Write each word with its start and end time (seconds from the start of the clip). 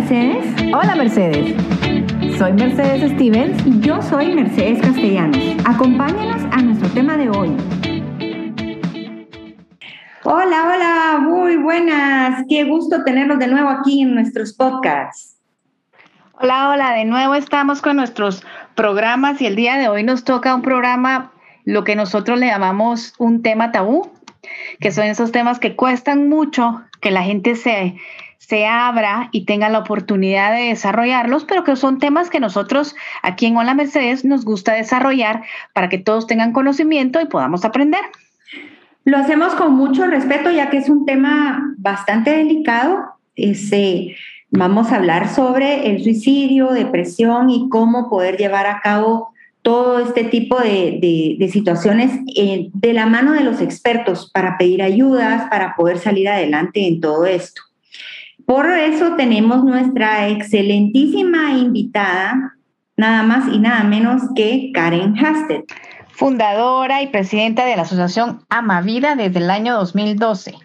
Mercedes. 0.00 0.46
Hola 0.72 0.96
Mercedes. 0.96 2.38
Soy 2.38 2.54
Mercedes 2.54 3.12
Stevens. 3.12 3.66
Y 3.66 3.80
yo 3.80 4.00
soy 4.00 4.34
Mercedes 4.34 4.80
Castellanos. 4.80 5.38
Acompáñanos 5.66 6.42
a 6.52 6.62
nuestro 6.62 6.88
tema 6.88 7.18
de 7.18 7.28
hoy. 7.28 7.54
Hola, 10.24 10.72
hola, 10.72 11.18
muy 11.20 11.56
buenas. 11.56 12.46
Qué 12.48 12.64
gusto 12.64 13.04
tenerlos 13.04 13.38
de 13.40 13.48
nuevo 13.48 13.68
aquí 13.68 14.00
en 14.00 14.14
nuestros 14.14 14.54
podcasts. 14.54 15.36
Hola, 16.32 16.70
hola, 16.70 16.92
de 16.92 17.04
nuevo 17.04 17.34
estamos 17.34 17.82
con 17.82 17.96
nuestros 17.96 18.42
programas 18.74 19.42
y 19.42 19.46
el 19.46 19.54
día 19.54 19.76
de 19.76 19.90
hoy 19.90 20.02
nos 20.02 20.24
toca 20.24 20.54
un 20.54 20.62
programa, 20.62 21.30
lo 21.66 21.84
que 21.84 21.94
nosotros 21.94 22.38
le 22.38 22.46
llamamos 22.46 23.12
un 23.18 23.42
tema 23.42 23.70
tabú, 23.70 24.10
que 24.80 24.92
son 24.92 25.04
esos 25.04 25.30
temas 25.30 25.58
que 25.58 25.76
cuestan 25.76 26.30
mucho 26.30 26.80
que 27.02 27.10
la 27.10 27.22
gente 27.22 27.54
se, 27.54 27.96
se 28.40 28.66
abra 28.66 29.28
y 29.32 29.44
tenga 29.44 29.68
la 29.68 29.78
oportunidad 29.78 30.52
de 30.52 30.68
desarrollarlos, 30.68 31.44
pero 31.44 31.62
que 31.62 31.76
son 31.76 31.98
temas 31.98 32.30
que 32.30 32.40
nosotros 32.40 32.96
aquí 33.22 33.46
en 33.46 33.56
Hola 33.56 33.74
Mercedes 33.74 34.24
nos 34.24 34.44
gusta 34.44 34.72
desarrollar 34.72 35.42
para 35.74 35.90
que 35.90 35.98
todos 35.98 36.26
tengan 36.26 36.52
conocimiento 36.52 37.20
y 37.20 37.26
podamos 37.26 37.66
aprender. 37.66 38.00
Lo 39.04 39.18
hacemos 39.18 39.54
con 39.54 39.74
mucho 39.74 40.06
respeto 40.06 40.50
ya 40.50 40.70
que 40.70 40.78
es 40.78 40.88
un 40.88 41.04
tema 41.04 41.74
bastante 41.76 42.30
delicado. 42.30 43.14
Ese, 43.36 44.16
vamos 44.50 44.90
a 44.90 44.96
hablar 44.96 45.28
sobre 45.28 45.90
el 45.90 46.02
suicidio, 46.02 46.70
depresión 46.70 47.50
y 47.50 47.68
cómo 47.68 48.08
poder 48.08 48.38
llevar 48.38 48.66
a 48.66 48.80
cabo 48.80 49.32
todo 49.60 50.00
este 50.00 50.24
tipo 50.24 50.58
de, 50.58 51.48
situaciones 51.52 52.10
eh, 52.34 52.70
de 52.72 52.92
la 52.94 53.04
mano 53.04 53.34
de 53.34 53.42
los 53.42 53.60
expertos 53.60 54.30
para 54.32 54.56
pedir 54.56 54.82
ayudas, 54.82 55.48
para 55.50 55.76
poder 55.76 55.98
salir 55.98 56.26
adelante 56.26 56.88
en 56.88 57.02
todo 57.02 57.26
esto. 57.26 57.60
Por 58.50 58.68
eso 58.68 59.14
tenemos 59.14 59.62
nuestra 59.62 60.26
excelentísima 60.26 61.52
invitada, 61.52 62.56
nada 62.96 63.22
más 63.22 63.46
y 63.46 63.60
nada 63.60 63.84
menos 63.84 64.22
que 64.34 64.72
Karen 64.74 65.14
Hasted. 65.16 65.60
Fundadora 66.08 67.00
y 67.00 67.06
presidenta 67.06 67.64
de 67.64 67.76
la 67.76 67.82
Asociación 67.82 68.44
Amavida 68.48 69.14
desde 69.14 69.38
el 69.38 69.52
año 69.52 69.76
2012 69.76 70.56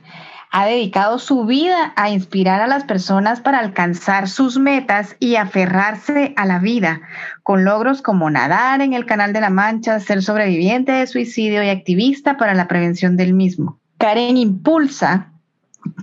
ha 0.49 0.65
dedicado 0.65 1.19
su 1.19 1.45
vida 1.45 1.93
a 1.95 2.09
inspirar 2.09 2.59
a 2.59 2.65
las 2.65 2.85
personas 2.85 3.39
para 3.39 3.59
alcanzar 3.59 4.29
sus 4.29 4.57
metas 4.57 5.15
y 5.19 5.35
aferrarse 5.35 6.33
a 6.37 6.47
la 6.47 6.57
vida, 6.57 7.01
con 7.43 7.65
logros 7.65 8.01
como 8.01 8.31
nadar 8.31 8.81
en 8.81 8.93
el 8.93 9.05
Canal 9.05 9.31
de 9.31 9.41
la 9.41 9.51
Mancha, 9.51 9.99
ser 9.99 10.23
sobreviviente 10.23 10.91
de 10.91 11.05
suicidio 11.05 11.61
y 11.61 11.69
activista 11.69 12.35
para 12.35 12.55
la 12.55 12.67
prevención 12.67 13.15
del 13.15 13.35
mismo. 13.35 13.77
Karen 13.99 14.37
impulsa 14.37 15.34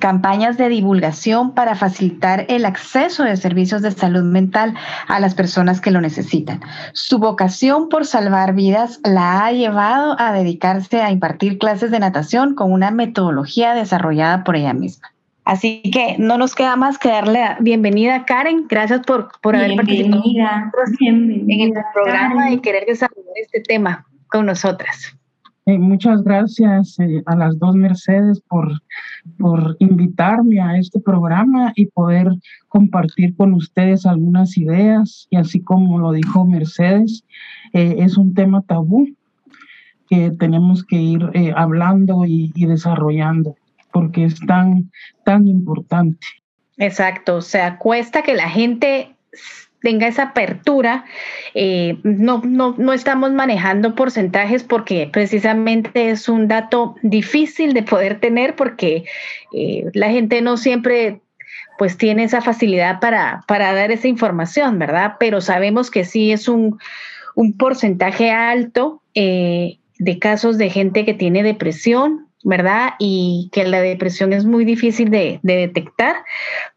campañas 0.01 0.57
de 0.59 0.69
divulgación 0.69 1.55
para 1.55 1.75
facilitar 1.75 2.47
el 2.49 2.65
acceso 2.65 3.25
de 3.25 3.37
servicios 3.37 3.83
de 3.83 3.91
salud 3.91 4.23
mental 4.23 4.75
a 5.09 5.21
las 5.21 5.35
personas 5.35 5.81
que 5.81 5.91
lo 5.91 6.01
necesitan. 6.01 6.61
Su 6.93 7.19
vocación 7.19 7.89
por 7.89 8.07
salvar 8.07 8.55
vidas 8.55 9.01
la 9.05 9.45
ha 9.45 9.53
llevado 9.53 10.17
a 10.19 10.33
dedicarse 10.33 11.01
a 11.01 11.11
impartir 11.11 11.59
clases 11.59 11.91
de 11.91 12.01
natación 12.01 12.55
con 12.55 12.73
una 12.73 12.91
metodología 12.91 13.75
desarrollada 13.75 14.45
por 14.45 14.57
ella 14.57 14.73
misma. 14.73 15.13
Así 15.45 15.83
que 15.93 16.17
no 16.19 16.39
nos 16.39 16.55
queda 16.55 16.77
más 16.77 16.99
que 16.99 17.09
darle 17.09 17.41
la 17.41 17.57
bienvenida 17.59 18.15
a 18.15 18.25
Karen. 18.25 18.67
Gracias 18.69 19.01
por, 19.05 19.29
por 19.41 19.57
haber 19.57 19.75
participado 19.75 20.23
en 21.01 21.51
el 21.51 21.73
programa 21.93 22.51
y 22.51 22.61
querer 22.61 22.85
desarrollar 22.87 23.33
este 23.43 23.61
tema 23.61 24.07
con 24.29 24.47
nosotras. 24.47 25.17
Eh, 25.67 25.79
muchas 25.79 26.23
gracias 26.25 26.99
eh, 26.99 27.23
a 27.27 27.37
las 27.37 27.59
dos 27.59 27.77
Mercedes 27.77 28.41
por, 28.49 28.83
por 29.39 29.77
invitarme 29.79 30.61
a 30.61 30.77
este 30.77 30.99
programa 30.99 31.73
y 31.77 31.87
poder 31.87 32.29
compartir 32.69 33.37
con 33.37 33.55
ustedes 33.55 34.05
algunas 34.05 34.57
ideas. 34.59 35.29
Y 35.31 35.37
así 35.37 35.61
como 35.61 35.99
lo 35.99 36.13
dijo 36.13 36.45
Mercedes, 36.45 37.25
eh, 37.73 37.97
es 37.99 38.17
un 38.17 38.35
tema 38.35 38.63
tabú 38.63 39.09
que 40.09 40.31
tenemos 40.33 40.85
que 40.85 40.97
ir 40.97 41.31
hablando 41.57 42.27
y, 42.27 42.53
y 42.55 42.67
desarrollando 42.67 43.57
porque 43.93 44.25
es 44.25 44.41
tan, 44.41 44.91
tan 45.25 45.47
importante. 45.47 46.27
Exacto, 46.79 47.37
o 47.37 47.41
sea, 47.41 47.79
cuesta 47.79 48.23
que 48.23 48.35
la 48.35 48.49
gente 48.49 49.15
tenga 49.83 50.07
esa 50.07 50.25
apertura. 50.25 51.05
Eh, 51.55 51.99
no, 52.03 52.41
no, 52.45 52.75
no 52.79 52.93
estamos 52.93 53.33
manejando 53.33 53.95
porcentajes 53.95 54.63
porque 54.63 55.09
precisamente 55.13 56.11
es 56.11 56.29
un 56.29 56.49
dato 56.49 56.95
difícil 57.03 57.75
de 57.75 57.83
poder 57.83 58.21
tener 58.21 58.57
porque 58.57 59.05
eh, 59.53 59.85
la 59.93 60.11
gente 60.11 60.41
no 60.41 60.57
siempre 60.57 61.21
pues 61.79 61.97
tiene 61.97 62.25
esa 62.25 62.41
facilidad 62.41 63.01
para, 63.01 63.43
para 63.49 63.73
dar 63.75 63.91
esa 63.91 64.09
información, 64.09 64.79
¿verdad? 64.79 65.17
Pero 65.19 65.41
sabemos 65.41 65.91
que 65.91 66.05
sí 66.05 66.31
es 66.31 66.49
un, 66.49 66.79
un 67.35 67.57
porcentaje 67.57 68.31
alto 68.31 69.03
eh, 69.15 69.79
de 69.99 70.19
casos 70.19 70.59
de 70.59 70.71
gente 70.71 71.05
que 71.05 71.15
tiene 71.15 71.43
depresión, 71.43 72.29
¿verdad? 72.45 72.95
Y 72.99 73.51
que 73.53 73.65
la 73.65 73.81
depresión 73.81 74.33
es 74.33 74.45
muy 74.45 74.65
difícil 74.65 75.11
de, 75.11 75.41
de 75.43 75.57
detectar, 75.57 76.17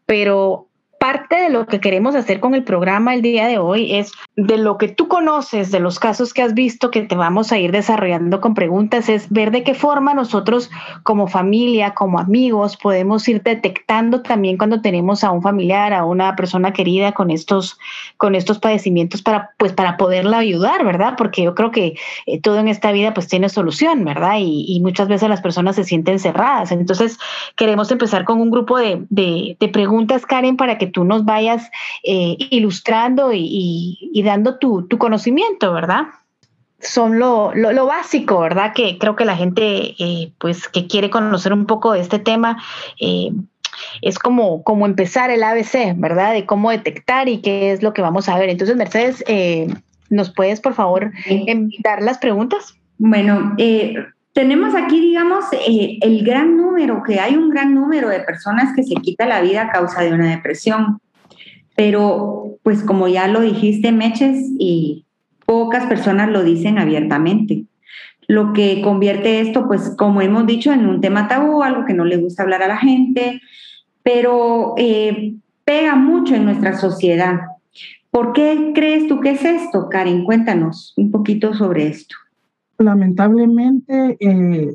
pero 0.06 0.65
parte 1.06 1.36
de 1.36 1.50
lo 1.50 1.68
que 1.68 1.78
queremos 1.78 2.16
hacer 2.16 2.40
con 2.40 2.56
el 2.56 2.64
programa 2.64 3.14
el 3.14 3.22
día 3.22 3.46
de 3.46 3.58
hoy 3.58 3.94
es 3.94 4.10
de 4.34 4.58
lo 4.58 4.76
que 4.76 4.88
tú 4.88 5.06
conoces, 5.06 5.70
de 5.70 5.78
los 5.78 6.00
casos 6.00 6.34
que 6.34 6.42
has 6.42 6.52
visto 6.52 6.90
que 6.90 7.02
te 7.02 7.14
vamos 7.14 7.52
a 7.52 7.58
ir 7.58 7.70
desarrollando 7.70 8.40
con 8.40 8.54
preguntas, 8.54 9.08
es 9.08 9.30
ver 9.30 9.52
de 9.52 9.62
qué 9.62 9.72
forma 9.72 10.14
nosotros 10.14 10.68
como 11.04 11.28
familia, 11.28 11.94
como 11.94 12.18
amigos, 12.18 12.76
podemos 12.76 13.28
ir 13.28 13.40
detectando 13.44 14.22
también 14.22 14.58
cuando 14.58 14.80
tenemos 14.80 15.22
a 15.22 15.30
un 15.30 15.42
familiar, 15.42 15.92
a 15.92 16.04
una 16.04 16.34
persona 16.34 16.72
querida 16.72 17.12
con 17.12 17.30
estos, 17.30 17.78
con 18.16 18.34
estos 18.34 18.58
padecimientos 18.58 19.22
para, 19.22 19.50
pues, 19.58 19.72
para 19.72 19.96
poderla 19.98 20.38
ayudar, 20.38 20.84
¿verdad? 20.84 21.14
Porque 21.16 21.44
yo 21.44 21.54
creo 21.54 21.70
que 21.70 21.94
eh, 22.26 22.40
todo 22.40 22.58
en 22.58 22.66
esta 22.66 22.90
vida 22.90 23.14
pues 23.14 23.28
tiene 23.28 23.48
solución, 23.48 24.04
¿verdad? 24.04 24.38
Y, 24.40 24.80
muchas 24.86 25.06
veces 25.06 25.28
las 25.28 25.40
personas 25.40 25.76
se 25.76 25.84
sienten 25.84 26.18
cerradas. 26.18 26.72
Entonces, 26.72 27.18
queremos 27.54 27.90
empezar 27.92 28.24
con 28.24 28.40
un 28.40 28.50
grupo 28.50 28.76
de, 28.78 29.04
de, 29.08 29.56
de 29.58 29.68
preguntas, 29.68 30.26
Karen, 30.26 30.56
para 30.56 30.78
que 30.78 30.95
tú 30.96 31.04
nos 31.04 31.26
vayas 31.26 31.70
eh, 32.04 32.38
ilustrando 32.48 33.30
y, 33.34 34.22
dando 34.24 34.56
tu, 34.56 34.88
conocimiento, 34.96 35.74
¿verdad? 35.74 36.04
Son 36.80 37.18
lo, 37.18 37.52
básico, 37.84 38.40
¿verdad? 38.40 38.72
Que 38.72 38.96
creo 38.96 39.14
que 39.14 39.26
la 39.26 39.36
gente, 39.36 39.94
eh, 39.98 40.32
pues, 40.38 40.68
que 40.68 40.86
quiere 40.86 41.10
conocer 41.10 41.52
un 41.52 41.66
poco 41.66 41.92
de 41.92 42.00
este 42.00 42.18
tema, 42.18 42.62
eh, 42.98 43.30
es 44.00 44.18
como, 44.18 44.62
como 44.62 44.86
empezar 44.86 45.28
el 45.28 45.42
ABC, 45.42 45.92
¿verdad? 45.96 46.32
De 46.32 46.46
cómo 46.46 46.70
detectar 46.70 47.28
y 47.28 47.42
qué 47.42 47.72
es 47.72 47.82
lo 47.82 47.92
que 47.92 48.00
vamos 48.00 48.30
a 48.30 48.38
ver. 48.38 48.48
Entonces, 48.48 48.74
Mercedes, 48.74 49.22
¿nos 50.08 50.32
puedes, 50.32 50.62
por 50.62 50.72
favor, 50.72 51.12
dar 51.84 52.00
las 52.00 52.16
preguntas? 52.16 52.74
Bueno, 52.96 53.54
tenemos 54.36 54.74
aquí, 54.74 55.00
digamos, 55.00 55.46
eh, 55.66 55.96
el 56.02 56.22
gran 56.22 56.58
número, 56.58 57.02
que 57.02 57.20
hay 57.20 57.36
un 57.36 57.48
gran 57.48 57.74
número 57.74 58.10
de 58.10 58.20
personas 58.20 58.76
que 58.76 58.82
se 58.82 58.94
quita 58.96 59.26
la 59.26 59.40
vida 59.40 59.62
a 59.62 59.72
causa 59.72 60.02
de 60.02 60.12
una 60.12 60.28
depresión. 60.28 61.00
Pero, 61.74 62.58
pues 62.62 62.82
como 62.82 63.08
ya 63.08 63.28
lo 63.28 63.40
dijiste, 63.40 63.92
Meches, 63.92 64.44
y 64.58 65.06
pocas 65.46 65.86
personas 65.86 66.28
lo 66.28 66.44
dicen 66.44 66.78
abiertamente. 66.78 67.64
Lo 68.28 68.52
que 68.52 68.82
convierte 68.82 69.40
esto, 69.40 69.66
pues 69.66 69.94
como 69.96 70.20
hemos 70.20 70.46
dicho, 70.46 70.70
en 70.70 70.86
un 70.86 71.00
tema 71.00 71.28
tabú, 71.28 71.62
algo 71.62 71.86
que 71.86 71.94
no 71.94 72.04
le 72.04 72.18
gusta 72.18 72.42
hablar 72.42 72.62
a 72.62 72.68
la 72.68 72.76
gente, 72.76 73.40
pero 74.02 74.74
eh, 74.76 75.32
pega 75.64 75.94
mucho 75.94 76.34
en 76.34 76.44
nuestra 76.44 76.76
sociedad. 76.76 77.38
¿Por 78.10 78.34
qué 78.34 78.72
crees 78.74 79.08
tú 79.08 79.18
que 79.18 79.30
es 79.30 79.42
esto, 79.46 79.88
Karen? 79.88 80.24
Cuéntanos 80.24 80.92
un 80.98 81.10
poquito 81.10 81.54
sobre 81.54 81.86
esto. 81.86 82.16
Lamentablemente 82.78 84.16
eh, 84.20 84.72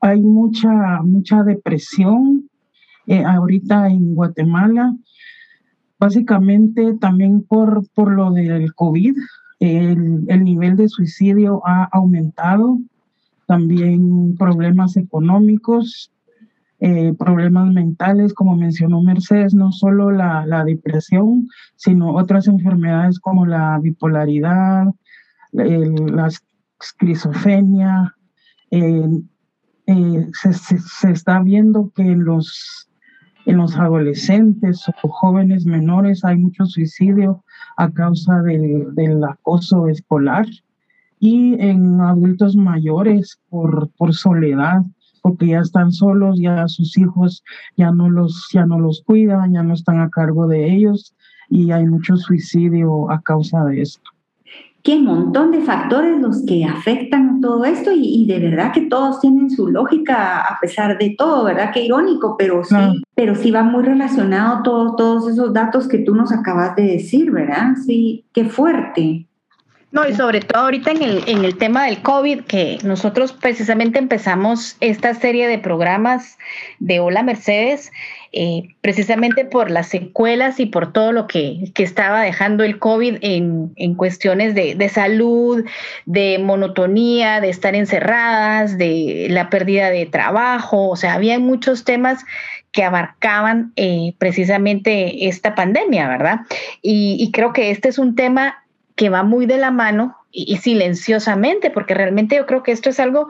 hay 0.00 0.22
mucha, 0.22 1.02
mucha 1.02 1.42
depresión 1.42 2.48
eh, 3.06 3.24
ahorita 3.24 3.88
en 3.88 4.14
Guatemala, 4.14 4.94
básicamente 5.98 6.94
también 6.94 7.42
por, 7.42 7.88
por 7.94 8.12
lo 8.12 8.30
del 8.30 8.74
COVID. 8.74 9.16
El, 9.60 10.24
el 10.26 10.44
nivel 10.44 10.76
de 10.76 10.88
suicidio 10.88 11.62
ha 11.64 11.84
aumentado, 11.84 12.78
también 13.46 14.36
problemas 14.36 14.96
económicos, 14.96 16.12
eh, 16.84 17.14
problemas 17.16 17.72
mentales, 17.72 18.34
como 18.34 18.56
mencionó 18.56 19.02
Mercedes, 19.02 19.54
no 19.54 19.70
solo 19.70 20.10
la, 20.10 20.44
la, 20.46 20.64
depresión, 20.64 21.48
sino 21.76 22.12
otras 22.12 22.48
enfermedades 22.48 23.20
como 23.20 23.46
la 23.46 23.78
bipolaridad, 23.78 24.86
las 25.52 26.42
esquizofrenia. 26.82 28.14
Eh, 28.70 29.22
eh, 29.86 30.30
se, 30.32 31.10
está 31.10 31.40
viendo 31.40 31.90
que 31.94 32.02
en 32.02 32.24
los, 32.24 32.88
en 33.46 33.56
los 33.56 33.76
adolescentes 33.76 34.84
o 35.02 35.08
jóvenes 35.08 35.66
menores 35.66 36.24
hay 36.24 36.36
mucho 36.36 36.66
suicidio 36.66 37.44
a 37.76 37.90
causa 37.90 38.42
del 38.42 39.24
acoso 39.24 39.88
escolar 39.88 40.46
y 41.18 41.60
en 41.60 42.00
adultos 42.00 42.56
mayores 42.56 43.40
por, 43.48 43.90
por 43.96 44.14
soledad, 44.14 44.82
porque 45.20 45.48
ya 45.48 45.60
están 45.60 45.92
solos, 45.92 46.38
ya 46.40 46.66
sus 46.68 46.96
hijos 46.98 47.42
ya 47.76 47.90
no 47.90 48.08
los, 48.08 48.48
ya 48.52 48.66
no 48.66 48.78
los 48.78 49.02
cuidan, 49.02 49.52
ya 49.52 49.62
no 49.62 49.74
están 49.74 50.00
a 50.00 50.10
cargo 50.10 50.46
de 50.46 50.72
ellos 50.72 51.14
y 51.48 51.70
hay 51.72 51.86
mucho 51.86 52.16
suicidio 52.16 53.10
a 53.10 53.20
causa 53.20 53.64
de 53.64 53.82
esto 53.82 54.11
qué 54.82 54.98
montón 54.98 55.52
de 55.52 55.60
factores 55.60 56.20
los 56.20 56.44
que 56.44 56.64
afectan 56.64 57.40
todo 57.40 57.64
esto 57.64 57.90
y, 57.94 58.26
de 58.26 58.38
verdad 58.38 58.72
que 58.72 58.82
todos 58.82 59.20
tienen 59.20 59.50
su 59.50 59.68
lógica 59.68 60.40
a 60.40 60.58
pesar 60.60 60.98
de 60.98 61.14
todo, 61.16 61.44
¿verdad? 61.44 61.70
Qué 61.72 61.84
irónico, 61.84 62.36
pero 62.36 62.64
sí, 62.64 62.74
pero 63.14 63.34
sí 63.34 63.50
va 63.50 63.62
muy 63.62 63.84
relacionado 63.84 64.62
todos 64.62 64.96
todos 64.96 65.28
esos 65.28 65.52
datos 65.52 65.88
que 65.88 65.98
tú 65.98 66.14
nos 66.14 66.32
acabas 66.32 66.74
de 66.76 66.82
decir, 66.82 67.30
¿verdad? 67.30 67.74
Sí, 67.84 68.24
qué 68.32 68.44
fuerte. 68.44 69.26
No, 69.92 70.08
y 70.08 70.14
sobre 70.14 70.40
todo 70.40 70.62
ahorita 70.62 70.90
en 70.90 71.02
el, 71.02 71.24
en 71.26 71.44
el 71.44 71.58
tema 71.58 71.84
del 71.84 72.00
COVID, 72.00 72.44
que 72.44 72.78
nosotros 72.82 73.34
precisamente 73.34 73.98
empezamos 73.98 74.78
esta 74.80 75.12
serie 75.12 75.46
de 75.46 75.58
programas 75.58 76.38
de 76.78 76.98
Hola 76.98 77.22
Mercedes, 77.22 77.92
eh, 78.32 78.74
precisamente 78.80 79.44
por 79.44 79.70
las 79.70 79.88
secuelas 79.88 80.60
y 80.60 80.64
por 80.64 80.94
todo 80.94 81.12
lo 81.12 81.26
que, 81.26 81.70
estaba 81.76 82.22
dejando 82.22 82.64
el 82.64 82.78
COVID 82.78 83.18
en, 83.20 83.74
en 83.76 83.94
cuestiones 83.94 84.54
de, 84.54 84.74
de, 84.76 84.88
salud, 84.88 85.62
de 86.06 86.38
monotonía, 86.38 87.42
de 87.42 87.50
estar 87.50 87.74
encerradas, 87.74 88.78
de 88.78 89.26
la 89.28 89.50
pérdida 89.50 89.90
de 89.90 90.06
trabajo, 90.06 90.88
o 90.88 90.96
sea, 90.96 91.12
había 91.12 91.38
muchos 91.38 91.84
temas 91.84 92.24
que 92.70 92.82
abarcaban 92.82 93.74
eh, 93.76 94.14
precisamente 94.16 95.28
esta 95.28 95.54
pandemia, 95.54 96.08
¿verdad? 96.08 96.40
Y, 96.80 97.18
y 97.20 97.30
creo 97.30 97.52
que 97.52 97.70
este 97.70 97.90
es 97.90 97.98
un 97.98 98.14
tema 98.14 98.61
que 99.02 99.08
va 99.08 99.24
muy 99.24 99.46
de 99.46 99.58
la 99.58 99.72
mano 99.72 100.14
y, 100.30 100.58
silenciosamente, 100.58 101.70
porque 101.70 101.92
realmente 101.92 102.36
yo 102.36 102.46
creo 102.46 102.62
que 102.62 102.70
esto 102.70 102.88
es 102.88 103.00
algo 103.00 103.26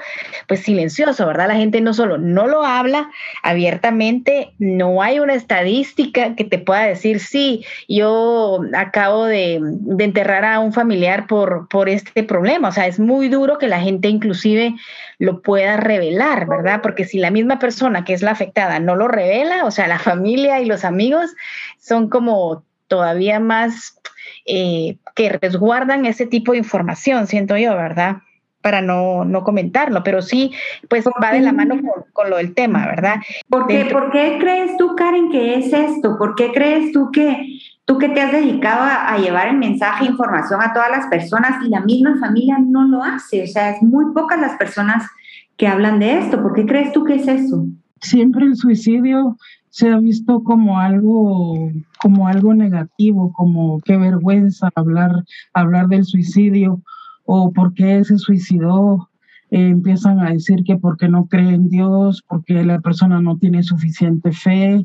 pues 0.46 0.60
silencioso, 0.60 1.26
¿verdad? 1.26 1.48
La 1.48 1.54
gente 1.54 1.80
no 1.80 1.94
solo 1.94 2.18
no 2.18 2.46
lo 2.46 2.62
habla 2.62 3.08
abiertamente, 3.42 4.52
no 4.58 5.00
hay 5.00 5.18
una 5.18 5.32
estadística 5.32 6.34
que 6.34 6.44
te 6.44 6.58
pueda 6.58 6.82
decir, 6.82 7.20
sí, 7.20 7.64
yo 7.88 8.60
acabo 8.76 9.24
de, 9.24 9.60
de 9.62 10.04
enterrar 10.04 10.44
a 10.44 10.60
un 10.60 10.74
familiar 10.74 11.26
por, 11.26 11.68
por 11.70 11.88
este 11.88 12.22
problema, 12.22 12.68
o 12.68 12.72
sea, 12.72 12.86
es 12.86 13.00
muy 13.00 13.30
duro 13.30 13.56
que 13.56 13.68
la 13.68 13.80
gente 13.80 14.08
inclusive 14.08 14.74
lo 15.18 15.40
pueda 15.40 15.78
revelar, 15.78 16.46
¿verdad? 16.46 16.82
Porque 16.82 17.06
si 17.06 17.16
la 17.16 17.30
misma 17.30 17.58
persona 17.58 18.04
que 18.04 18.12
es 18.12 18.20
la 18.20 18.32
afectada 18.32 18.78
no 18.78 18.94
lo 18.94 19.08
revela, 19.08 19.64
o 19.64 19.70
sea, 19.70 19.88
la 19.88 19.98
familia 19.98 20.60
y 20.60 20.66
los 20.66 20.84
amigos 20.84 21.30
son 21.78 22.10
como 22.10 22.62
todavía 22.92 23.40
más 23.40 23.98
eh, 24.44 24.98
que 25.16 25.30
resguardan 25.30 26.04
ese 26.04 26.26
tipo 26.26 26.52
de 26.52 26.58
información, 26.58 27.26
siento 27.26 27.56
yo, 27.56 27.74
¿verdad? 27.74 28.18
Para 28.60 28.82
no, 28.82 29.24
no 29.24 29.44
comentarlo, 29.44 30.04
pero 30.04 30.20
sí, 30.20 30.52
pues 30.90 31.06
va 31.06 31.32
de 31.32 31.40
la 31.40 31.54
mano 31.54 31.80
con, 32.12 32.28
lo 32.28 32.36
del 32.36 32.52
tema, 32.52 32.86
¿verdad? 32.86 33.16
¿Por 33.48 33.66
qué, 33.66 33.86
¿Por 33.86 34.12
qué, 34.12 34.36
crees 34.38 34.76
tú, 34.76 34.94
Karen, 34.94 35.30
que 35.30 35.54
es 35.54 35.72
esto? 35.72 36.18
¿Por 36.18 36.34
qué 36.34 36.52
crees 36.52 36.92
tú 36.92 37.10
que 37.10 37.60
tú 37.86 37.96
que 37.96 38.10
te 38.10 38.20
has 38.20 38.30
dedicado 38.30 38.82
a, 38.82 39.16
llevar 39.16 39.48
el 39.48 39.56
mensaje, 39.56 40.04
información 40.04 40.60
a 40.60 40.74
todas 40.74 40.90
las 40.90 41.06
personas 41.06 41.64
y 41.64 41.70
la 41.70 41.80
misma 41.80 42.18
familia 42.20 42.58
no 42.58 42.86
lo 42.86 43.02
hace? 43.02 43.44
O 43.44 43.46
sea, 43.46 43.70
es 43.70 43.82
muy 43.82 44.12
pocas 44.12 44.38
las 44.38 44.58
personas 44.58 45.08
que 45.56 45.66
hablan 45.66 45.98
de 45.98 46.18
esto. 46.18 46.42
¿Por 46.42 46.52
qué 46.52 46.66
crees 46.66 46.92
tú 46.92 47.04
que 47.04 47.14
es 47.14 47.26
eso? 47.26 47.64
Siempre 48.02 48.44
el 48.44 48.54
suicidio 48.54 49.38
se 49.72 49.88
ha 49.88 49.98
visto 49.98 50.44
como 50.44 50.78
algo, 50.78 51.70
como 51.98 52.28
algo 52.28 52.52
negativo, 52.52 53.32
como 53.32 53.80
qué 53.80 53.96
vergüenza 53.96 54.70
hablar, 54.74 55.24
hablar 55.54 55.88
del 55.88 56.04
suicidio 56.04 56.82
o 57.24 57.52
por 57.52 57.72
qué 57.72 58.04
se 58.04 58.18
suicidó. 58.18 59.08
Eh, 59.50 59.68
empiezan 59.68 60.20
a 60.20 60.30
decir 60.30 60.62
que 60.64 60.76
porque 60.76 61.08
no 61.08 61.26
cree 61.26 61.54
en 61.54 61.70
Dios, 61.70 62.22
porque 62.28 62.62
la 62.64 62.80
persona 62.80 63.22
no 63.22 63.38
tiene 63.38 63.62
suficiente 63.62 64.32
fe. 64.32 64.74
Eh, 64.74 64.84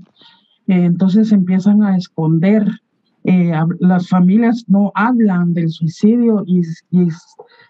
entonces 0.67 1.33
empiezan 1.33 1.83
a 1.83 1.97
esconder. 1.97 2.65
Eh, 3.25 3.51
las 3.81 4.07
familias 4.07 4.63
no 4.69 4.93
hablan 4.95 5.53
del 5.53 5.69
suicidio 5.69 6.45
y, 6.47 6.61
es, 6.61 6.85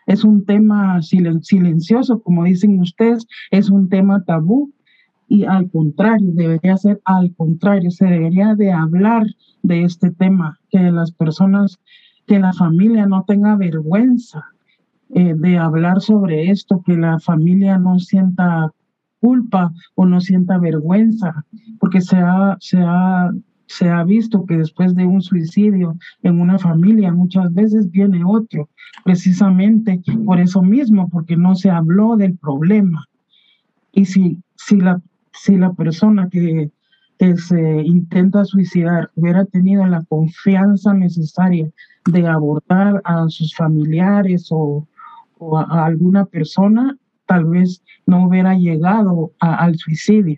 es, 0.06 0.24
un 0.24 0.46
tema 0.46 1.02
silencioso, 1.02 2.22
como 2.22 2.44
dicen 2.44 2.80
ustedes, 2.80 3.26
es 3.50 3.72
un 3.72 3.90
tema 3.90 4.24
tabú 4.24 4.72
y 5.28 5.44
al 5.44 5.70
contrario, 5.70 6.32
debería 6.34 6.78
ser 6.78 7.02
al 7.04 7.34
contrario, 7.36 7.92
se 7.92 8.06
debería 8.06 8.56
de 8.56 8.72
hablar 8.72 9.26
de 9.62 9.84
este 9.84 10.12
tema, 10.12 10.60
que 10.70 10.80
las 10.92 11.12
personas, 11.12 11.80
que 12.26 12.40
la 12.40 12.54
familia 12.54 13.06
no 13.06 13.24
tenga 13.28 13.56
vergüenza 13.56 14.46
eh, 15.10 15.34
de 15.36 15.58
hablar 15.58 16.02
sobre 16.02 16.50
esto, 16.50 16.82
que 16.86 16.96
la 16.96 17.20
familia 17.20 17.78
no 17.78 18.00
sienta 18.00 18.72
culpa 19.20 19.74
o 19.96 20.06
no 20.06 20.22
sienta 20.22 20.58
vergüenza, 20.58 21.46
porque 21.80 22.02
se 22.02 22.18
ha, 22.18 22.56
se 22.60 22.80
ha, 22.80 23.32
se 23.66 23.90
ha 23.90 24.04
visto 24.04 24.46
que 24.46 24.58
después 24.58 24.96
de 24.96 25.06
un 25.06 25.22
suicidio 25.22 25.98
en 26.24 26.40
una 26.40 26.58
familia 26.58 27.12
muchas 27.12 27.54
veces 27.54 27.92
viene 27.92 28.22
otro, 28.26 28.70
precisamente 29.04 30.02
por 30.26 30.40
eso 30.40 30.62
mismo, 30.62 31.10
porque 31.10 31.36
no 31.36 31.56
se 31.56 31.70
habló 31.70 32.16
del 32.16 32.38
problema. 32.38 33.06
Y 33.92 34.06
si, 34.06 34.42
si 34.56 34.80
la 34.80 35.02
si 35.38 35.56
la 35.58 35.74
persona 35.74 36.30
que, 36.30 36.72
se 37.20 37.82
intenta 37.82 38.46
suicidar 38.46 39.10
hubiera 39.16 39.44
tenido 39.46 39.84
la 39.88 40.04
confianza 40.04 40.94
necesaria 40.94 41.68
de 42.06 42.28
abordar 42.28 43.02
a 43.06 43.28
sus 43.30 43.56
familiares 43.56 44.50
o, 44.52 44.88
a, 45.58 45.86
alguna 45.86 46.26
persona, 46.26 46.96
tal 47.26 47.46
vez 47.46 47.82
no 48.06 48.28
hubiera 48.28 48.54
llegado 48.54 49.32
al 49.40 49.76
suicidio. 49.78 50.38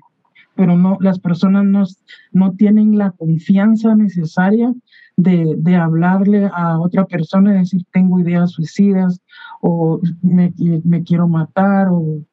Pero 0.56 0.78
no, 0.78 0.98
las 1.02 1.20
personas 1.20 1.66
no, 1.66 1.84
no 2.32 2.54
tienen 2.54 2.98
la 2.98 3.12
confianza 3.12 3.94
necesaria 3.94 4.74
de, 5.18 5.56
de, 5.58 5.76
hablarle 5.76 6.50
a 6.54 6.80
otra 6.80 7.06
persona 7.06 7.56
y 7.56 7.60
decir 7.60 7.84
tengo 7.92 8.22
ideas 8.22 8.52
suicidas 8.52 9.20
o 9.60 10.00
me, 10.22 10.54
me 10.86 11.04
quiero 11.04 11.28
matar 11.28 11.88
o 11.92 12.24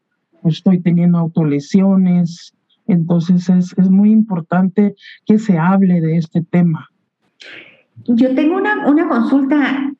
estoy 0.48 0.81
teniendo 0.81 1.19
autolesiones 1.19 2.56
entonces 2.87 3.48
es, 3.48 3.90
muy 3.90 4.10
importante 4.10 4.94
que 5.25 5.38
se 5.38 5.58
hable 5.58 6.00
de 6.00 6.16
este 6.19 6.43
tema. 6.43 6.88
Yo 8.06 8.34
tengo 8.34 8.56
una, 8.56 9.08
consulta. 9.08 9.93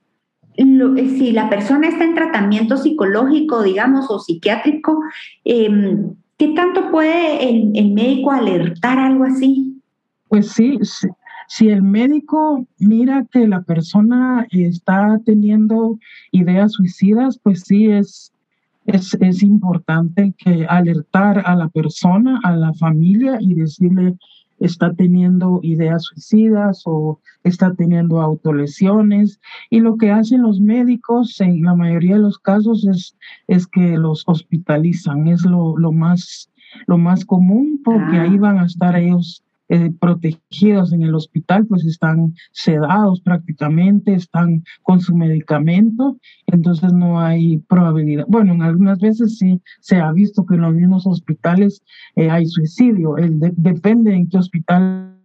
si 0.57 1.33
la 1.33 1.49
persona 1.49 1.89
está 1.89 2.05
en 2.05 2.15
tratamiento 2.15 2.77
psicológico, 2.77 3.63
digamos, 3.63 4.07
o 4.11 4.19
psiquiátrico, 4.19 5.03
em, 5.45 6.15
¿qué 6.37 6.49
tanto 6.49 6.91
puede 6.91 7.49
el, 7.49 7.93
médico 7.93 8.31
alertar 8.31 8.99
algo 8.99 9.25
así? 9.25 9.81
Pues 10.29 10.51
sí, 10.53 10.79
si 11.49 11.69
el 11.69 11.83
médico 11.83 12.67
mira 12.79 13.27
que 13.31 13.47
la 13.47 13.63
persona 13.63 14.47
está 14.51 15.21
teniendo 15.25 15.99
ideas 16.33 16.73
suicidas, 16.73 17.39
pues 17.43 17.63
sí 17.67 17.87
es, 17.87 18.33
es, 18.87 19.15
es 19.21 19.43
importante 19.43 20.35
que 20.39 20.67
alertar 20.67 21.43
a 21.45 21.55
la 21.55 21.69
persona, 21.69 22.41
a 22.43 22.57
la 22.57 22.73
familia 22.75 23.39
y 23.41 23.55
decirle 23.55 24.17
está 24.59 24.93
teniendo 24.95 25.61
ideas 25.63 26.05
suicidas 26.05 26.83
o 26.87 27.21
está 27.45 27.75
teniendo 27.75 28.21
autolesiones. 28.21 29.41
Y 29.71 29.81
lo 29.81 29.97
que 29.97 30.11
hacen 30.11 30.43
los 30.43 30.61
médicos 30.61 31.41
en 31.41 31.63
la 31.63 31.75
mayoría 31.75 32.15
de 32.15 32.23
los 32.23 32.39
casos 32.39 32.87
es, 32.87 33.17
es 33.49 33.67
que 33.67 33.99
los 33.99 34.23
hospitalizan, 34.27 35.29
es 35.29 35.45
lo, 35.45 35.77
lo, 35.77 35.93
más, 35.93 36.51
lo 36.87 36.99
más 36.99 37.25
común 37.25 37.81
porque 37.85 38.19
ahí 38.19 38.37
ah. 38.37 38.41
van 38.41 38.59
a 38.59 38.67
estar 38.67 38.97
ellos 38.97 39.43
eh, 39.69 39.91
protegidos 40.01 40.93
en 40.93 41.03
el 41.03 41.15
hospital, 41.15 41.67
pues 41.67 41.85
están 41.85 42.35
sedados 42.53 43.21
prácticamente, 43.21 44.15
están 44.15 44.63
con 44.83 45.01
su 45.01 45.17
medicamento, 45.17 46.19
entonces 46.47 46.93
no 46.93 47.21
hay 47.21 47.59
probabilidad. 47.59 48.27
Bueno, 48.29 48.55
en 48.55 48.63
algunas 48.63 48.99
veces 49.01 49.39
sí 49.39 49.61
se 49.81 49.97
ha 49.97 50.13
visto 50.13 50.47
que 50.47 50.55
en 50.55 50.63
los 50.63 50.75
mismos 50.75 51.07
hospitales 51.07 51.83
eh, 52.15 52.31
hay 52.31 52.47
suicidio, 52.47 53.17
el 53.17 53.41
depende 53.57 54.15
en 54.15 54.29
qué 54.29 54.39
hospital 54.39 55.19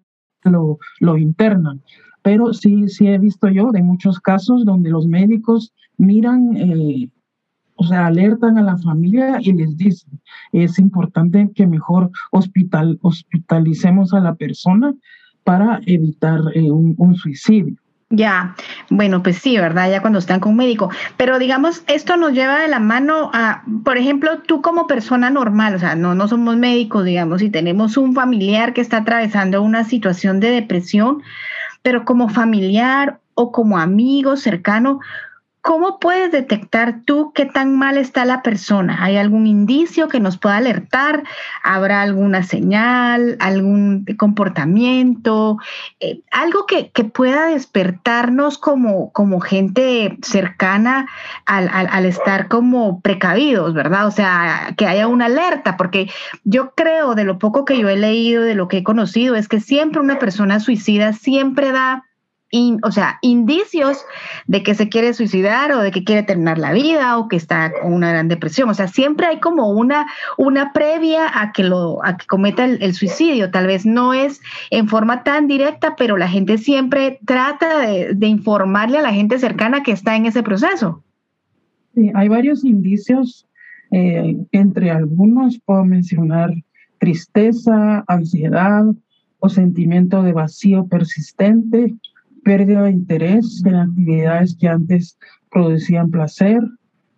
lo, 0.44 0.80
lo 1.00 1.18
internan. 1.18 1.82
Pero 2.24 2.54
sí, 2.54 2.88
sí 2.88 3.08
he 3.08 3.18
visto 3.18 3.48
yo 3.50 3.72
de 3.72 3.82
muchos 3.82 4.20
casos 4.20 4.66
donde 4.66 4.90
los 4.92 5.08
médicos 5.08 5.74
miran 5.98 6.56
eh, 6.56 7.10
o 7.82 7.84
sea, 7.84 8.06
alertan 8.06 8.60
a 8.60 8.62
la 8.62 8.78
familia 8.78 9.38
y 9.40 9.54
les 9.54 9.76
dicen, 9.76 10.22
es 10.52 10.78
importante 10.78 11.50
que 11.56 11.66
mejor 11.66 12.12
hospital, 12.30 13.00
hospitalicemos 13.02 14.14
a 14.14 14.20
la 14.20 14.36
persona 14.36 14.94
para 15.44 15.80
evitar 15.88 16.42
eh, 16.54 16.70
un, 16.70 17.16
suicidio. 17.16 17.76
Ya, 18.12 18.56
bueno, 18.92 19.24
pues 19.24 19.38
sí, 19.38 19.58
¿verdad? 19.58 19.90
Ya 19.90 20.02
cuando 20.02 20.20
están 20.20 20.40
con 20.40 20.56
médico. 20.56 20.92
Pero 21.18 21.40
digamos, 21.40 21.82
esto 21.88 22.18
nos 22.18 22.34
lleva 22.34 22.60
de 22.60 22.68
la 22.68 22.80
mano 22.80 23.32
a, 23.34 23.64
por 23.84 23.98
ejemplo, 23.98 24.44
tú 24.46 24.62
como 24.62 24.86
persona 24.86 25.32
normal, 25.32 25.74
o 25.74 25.80
sea, 25.80 25.96
no, 25.96 26.14
no 26.14 26.28
somos 26.28 26.58
médicos, 26.58 27.04
digamos, 27.04 27.42
y 27.42 27.50
tenemos 27.50 27.98
un 27.98 28.14
familiar 28.14 28.74
que 28.74 28.82
está 28.82 28.98
atravesando 28.98 29.64
una 29.64 29.86
situación 29.86 30.40
de 30.40 30.52
depresión, 30.52 31.24
pero 31.82 32.06
como 32.06 32.30
familiar 32.30 33.20
o 33.34 33.52
como 33.52 33.80
amigo 33.80 34.38
cercano, 34.38 35.00
¿Cómo 35.64 36.00
puedes 36.00 36.32
detectar 36.32 37.02
tú 37.06 37.34
qué 37.36 37.46
tan 37.46 37.78
mal 37.78 37.98
está 37.98 38.26
la 38.26 38.42
persona? 38.42 39.04
¿Hay 39.04 39.18
algún 39.18 39.46
indicio 39.46 40.08
que 40.08 40.20
nos 40.20 40.40
pueda 40.40 40.58
alertar? 40.58 41.24
¿Habrá 41.62 42.02
alguna 42.02 42.42
señal, 42.42 43.38
algún 43.40 44.06
comportamiento, 44.18 45.60
eh, 46.00 46.22
algo 46.32 46.66
que, 46.66 46.90
pueda 47.14 47.48
despertarnos 47.48 48.58
como, 48.58 49.12
como 49.12 49.40
gente 49.40 50.18
cercana 50.24 51.08
al, 51.46 51.70
al, 51.70 52.06
estar 52.06 52.48
como 52.48 53.02
precavidos, 53.02 53.76
¿verdad? 53.76 54.08
O 54.08 54.12
sea, 54.12 54.74
que 54.78 54.88
haya 54.88 55.08
una 55.08 55.26
alerta, 55.26 55.78
porque 55.78 56.10
yo 56.44 56.74
creo, 56.74 57.14
de 57.14 57.24
lo 57.24 57.38
poco 57.38 57.66
que 57.66 57.78
yo 57.78 57.88
he 57.90 57.98
leído, 57.98 58.44
de 58.44 58.56
lo 58.56 58.68
que 58.68 58.78
he 58.78 58.84
conocido, 58.84 59.36
es 59.36 59.48
que 59.48 59.60
siempre 59.60 60.02
una 60.02 60.18
persona 60.18 60.60
suicida 60.60 61.14
siempre 61.14 61.72
da 61.72 62.06
o 62.84 62.92
sea, 62.92 63.18
indicios 63.22 64.04
de 64.46 64.62
que 64.62 64.76
se 64.76 64.90
quiere 64.90 65.14
suicidar 65.14 65.72
o 65.72 65.80
de 65.80 65.92
que 65.92 66.04
quiere 66.04 66.24
terminar 66.24 66.58
la 66.58 66.74
vida 66.74 67.18
o 67.18 67.30
que 67.30 67.38
está 67.38 67.72
con 67.82 67.94
una 67.94 68.12
gran 68.12 68.28
depresión. 68.28 68.70
O 68.70 68.74
sea, 68.74 68.88
siempre 68.88 69.28
hay 69.28 69.40
como 69.40 69.70
una, 69.70 70.08
una 70.38 70.74
previa 70.74 71.28
a 71.34 71.54
que, 71.54 71.64
lo, 71.64 72.04
a 72.04 72.18
que 72.18 72.26
cometa 72.28 72.66
el, 72.66 72.94
suicidio. 72.94 73.52
Tal 73.52 73.68
vez 73.68 73.86
no 73.86 74.14
es 74.14 74.42
en 74.70 74.90
forma 74.90 75.24
tan 75.24 75.48
directa, 75.48 75.96
pero 75.96 76.18
la 76.18 76.28
gente 76.28 76.58
siempre 76.58 77.20
trata 77.26 77.80
de, 77.80 78.28
informarle 78.28 78.98
a 78.98 79.02
la 79.02 79.14
gente 79.14 79.40
cercana 79.40 79.84
que 79.84 79.92
está 79.92 80.16
en 80.16 80.26
ese 80.26 80.44
proceso. 80.44 81.04
Sí, 81.96 82.12
hay 82.14 82.28
varios 82.28 82.66
indicios. 82.66 83.48
Eh, 83.92 84.38
entre 84.54 84.90
algunos 84.90 85.60
puedo 85.66 85.84
mencionar 85.84 86.54
tristeza, 86.98 88.06
ansiedad 88.08 88.86
o 89.40 89.50
sentimiento 89.50 90.22
de 90.24 90.32
vacío 90.32 90.86
persistente, 90.88 91.94
pérdida 92.44 92.84
de 92.84 92.92
interés 92.92 93.64
en 93.66 93.76
actividades 93.76 94.56
que 94.56 94.68
antes 94.68 95.18
producían 95.50 96.10
placer, 96.10 96.62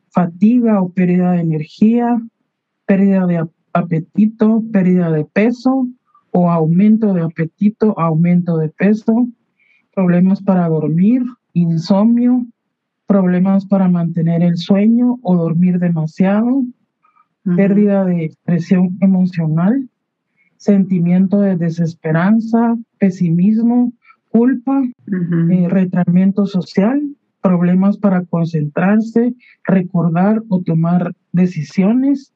fatiga 0.10 0.82
o 0.82 0.90
pérdida 0.90 1.32
de 1.34 1.42
energía, 1.42 2.22
pérdida 2.86 3.26
de 3.26 3.46
apetito, 3.74 4.64
pérdida 4.72 5.12
de 5.12 5.26
peso 5.26 5.88
o 6.32 6.50
aumento 6.50 7.14
de 7.14 7.22
apetito, 7.22 7.98
aumento 8.00 8.58
de 8.58 8.70
peso, 8.70 9.28
problemas 9.94 10.42
para 10.42 10.68
dormir, 10.68 11.22
insomnio, 11.54 12.46
problemas 13.06 13.66
para 13.66 13.88
mantener 13.88 14.42
el 14.42 14.58
sueño 14.58 15.20
o 15.22 15.36
dormir 15.36 15.80
demasiado, 15.80 16.64
pérdida 17.56 18.06
de 18.06 18.26
expresión 18.26 18.98
emocional, 19.02 19.88
sentimiento 20.58 21.42
de 21.42 21.58
desesperanza, 21.58 22.76
pesimismo, 22.98 23.94
culpa, 24.34 24.82
uh 24.82 26.46
social, 26.48 27.00
problemas 27.42 27.98
para 27.98 28.26
concentrarse, 28.26 29.36
recordar 29.64 30.42
o 30.50 30.60
tomar 30.64 31.14
decisiones, 31.34 32.34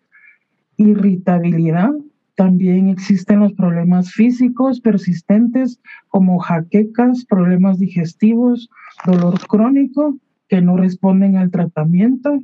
irritabilidad. 0.78 1.92
También 2.36 2.90
existen 2.90 3.40
los 3.40 3.54
problemas 3.54 4.12
físicos 4.12 4.80
persistentes 4.80 5.80
como 6.10 6.38
jaquecas, 6.38 7.26
problemas 7.26 7.80
digestivos, 7.80 8.70
dolor 9.08 9.40
crónico 9.48 10.20
que 10.50 10.62
no 10.62 10.78
responden 10.78 11.36
al 11.36 11.50
tratamiento, 11.50 12.44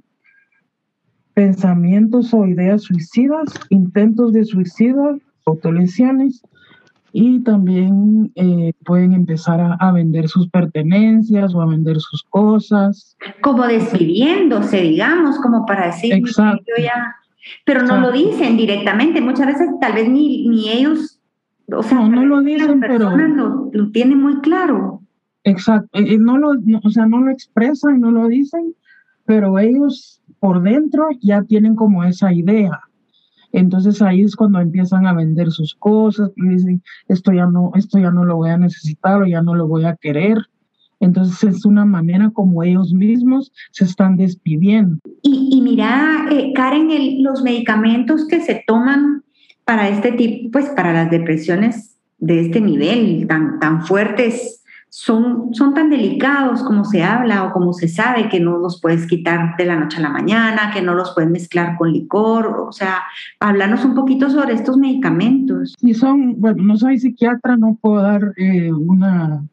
pensamientos 1.35 2.33
o 2.33 2.47
ideas 2.47 2.81
suicidas, 2.81 3.53
intentos 3.69 4.33
de 4.33 4.45
suicidio, 4.45 5.19
autolesiones, 5.45 6.41
y 7.15 7.41
también 7.41 8.31
eh, 8.33 8.73
pueden 8.83 9.13
empezar 9.13 9.77
a, 9.79 9.91
vender 9.91 10.27
sus 10.27 10.49
pertenencias 10.49 11.53
o 11.53 11.61
a 11.61 11.67
vender 11.67 11.99
sus 11.99 12.23
cosas. 12.23 13.15
Como 13.41 13.67
despidiéndose, 13.67 14.81
digamos, 14.81 15.37
como 15.37 15.63
para 15.65 15.85
decir, 15.85 16.11
Exacto. 16.11 16.63
yo 16.75 16.83
ya... 16.83 17.15
Pero 17.65 17.83
no 17.83 17.99
lo 17.99 18.11
dicen 18.11 18.57
directamente, 18.57 19.21
muchas 19.21 19.47
veces 19.47 19.67
tal 19.79 19.93
vez 19.93 20.09
ni, 20.09 20.47
ni 20.47 20.71
ellos, 20.71 21.19
o 21.71 21.83
sea, 21.83 21.99
no, 21.99 22.25
lo 22.25 22.41
dicen, 22.41 22.79
pero... 22.79 23.15
Lo, 23.15 23.69
lo, 23.71 23.91
tienen 23.91 24.19
muy 24.19 24.39
claro. 24.39 25.01
Exacto, 25.43 25.99
eh, 25.99 26.13
eh, 26.13 26.17
no 26.17 26.39
lo, 26.39 26.53
o 26.83 26.89
sea, 26.89 27.05
no 27.05 27.21
lo 27.21 27.29
expresan, 27.29 27.99
no 27.99 28.09
lo 28.09 28.27
dicen, 28.27 28.73
pero 29.25 29.59
ellos 29.59 30.19
por 30.39 30.63
dentro 30.63 31.09
ya 31.21 31.43
tienen 31.43 31.75
como 31.75 32.03
esa 32.03 32.33
idea 32.33 32.81
entonces 33.53 34.01
ahí 34.01 34.21
es 34.21 34.35
cuando 34.35 34.59
empiezan 34.59 35.05
a 35.05 35.13
vender 35.13 35.51
sus 35.51 35.75
cosas, 35.75 36.31
y 36.35 36.49
dicen, 36.49 36.83
esto 37.07 37.31
ya 37.31 37.45
no, 37.45 37.71
esto 37.75 37.99
ya 37.99 38.09
no 38.09 38.25
lo 38.25 38.35
voy 38.35 38.49
a 38.49 38.57
necesitar 38.57 39.21
o 39.21 39.27
ya 39.27 39.41
no 39.41 39.53
lo 39.53 39.67
voy 39.67 39.85
a 39.85 39.95
querer. 39.95 40.39
Entonces 40.99 41.43
es 41.43 41.65
una 41.65 41.85
manera 41.85 42.31
como 42.31 42.63
ellos 42.63 42.93
mismos 42.93 43.51
se 43.71 43.85
están 43.85 44.17
despidiendo. 44.17 44.97
Y, 45.21 45.61
mira, 45.61 46.25
eh, 46.31 46.51
Karen, 46.55 47.21
los 47.21 47.43
medicamentos 47.43 48.25
que 48.27 48.41
se 48.41 48.63
toman 48.65 49.23
para 49.65 49.89
este 49.89 50.13
tipo, 50.13 50.51
pues 50.51 50.69
para 50.69 50.91
las 50.93 51.11
depresiones 51.11 51.97
de 52.17 52.39
este 52.39 52.59
nivel 52.59 53.27
tan, 53.27 53.59
tan 53.59 53.85
fuertes, 53.85 54.62
son, 54.95 55.55
son 55.55 55.73
tan 55.73 55.89
delicados 55.89 56.61
como 56.61 56.85
se 56.85 57.03
habla 57.03 57.45
o 57.45 57.51
como 57.51 57.73
se 57.73 57.87
sabe 57.87 58.29
que 58.29 58.39
no 58.39 58.59
los 58.59 58.79
puedes 58.79 59.07
quitar 59.07 59.57
de 59.57 59.65
la 59.65 59.75
noche 59.75 59.97
a 59.97 60.01
la 60.01 60.09
mañana, 60.11 60.69
que 60.71 60.83
no 60.83 60.93
los 60.93 61.15
puedes 61.15 61.31
mezclar 61.31 61.77
con 61.77 61.91
licor, 61.91 62.45
o 62.59 62.71
sea, 62.71 63.01
hablarnos 63.39 63.83
un 63.85 63.95
poquito 63.95 64.29
sobre 64.29 64.53
estos 64.53 64.77
medicamentos. 64.77 65.73
Y 65.81 65.95
son, 65.95 66.39
bueno, 66.39 66.61
no 66.61 66.77
soy 66.77 66.99
psiquiatra, 66.99 67.57
no 67.57 67.75
puedo 67.81 68.03
dar 68.03 68.33
eh, 68.37 68.71
una, 68.71 69.43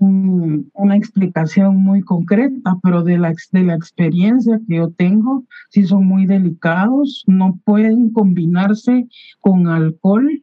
una 0.00 0.96
explicación 0.96 1.76
muy 1.76 2.00
concreta, 2.00 2.78
pero 2.82 3.02
de 3.02 3.18
la, 3.18 3.34
de 3.52 3.62
la 3.62 3.74
experiencia 3.74 4.58
que 4.66 4.76
yo 4.76 4.88
tengo, 4.88 5.44
sí 5.68 5.84
son 5.84 6.06
muy 6.06 6.24
delicados, 6.24 7.24
no 7.26 7.60
pueden 7.62 8.10
combinarse 8.10 9.06
con 9.40 9.68
alcohol 9.68 10.42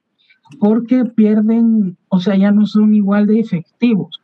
porque 0.60 1.06
pierden, 1.06 1.98
o 2.10 2.20
sea, 2.20 2.36
ya 2.36 2.52
no 2.52 2.66
son 2.66 2.94
igual 2.94 3.28
de 3.28 3.40
efectivos. 3.40 4.20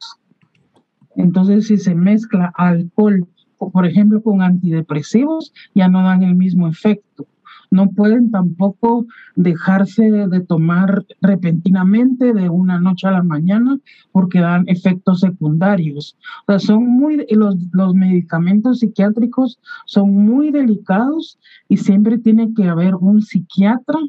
Entonces, 1.15 1.67
si 1.67 1.77
se 1.77 1.95
mezcla 1.95 2.51
alcohol, 2.55 3.27
por 3.57 3.85
ejemplo, 3.85 4.21
con 4.21 4.41
antidepresivos, 4.41 5.53
ya 5.75 5.89
no 5.89 6.03
dan 6.03 6.23
el 6.23 6.35
mismo 6.35 6.67
efecto. 6.67 7.27
No 7.71 7.89
pueden 7.89 8.31
tampoco 8.31 9.05
dejarse 9.35 10.09
de 10.09 10.39
tomar 10.41 11.05
repentinamente 11.21 12.33
de 12.33 12.49
una 12.49 12.79
noche 12.79 13.07
a 13.07 13.11
la 13.11 13.21
mañana 13.21 13.77
porque 14.11 14.39
dan 14.39 14.63
efectos 14.67 15.19
secundarios. 15.19 16.17
O 16.47 16.51
sea, 16.51 16.59
son 16.59 16.87
muy, 16.87 17.27
los, 17.29 17.57
los 17.71 17.93
medicamentos 17.93 18.79
psiquiátricos 18.79 19.59
son 19.85 20.11
muy 20.11 20.51
delicados 20.51 21.37
y 21.67 21.77
siempre 21.77 22.17
tiene 22.17 22.53
que 22.55 22.63
haber 22.63 22.95
un 22.95 23.21
psiquiatra 23.21 23.99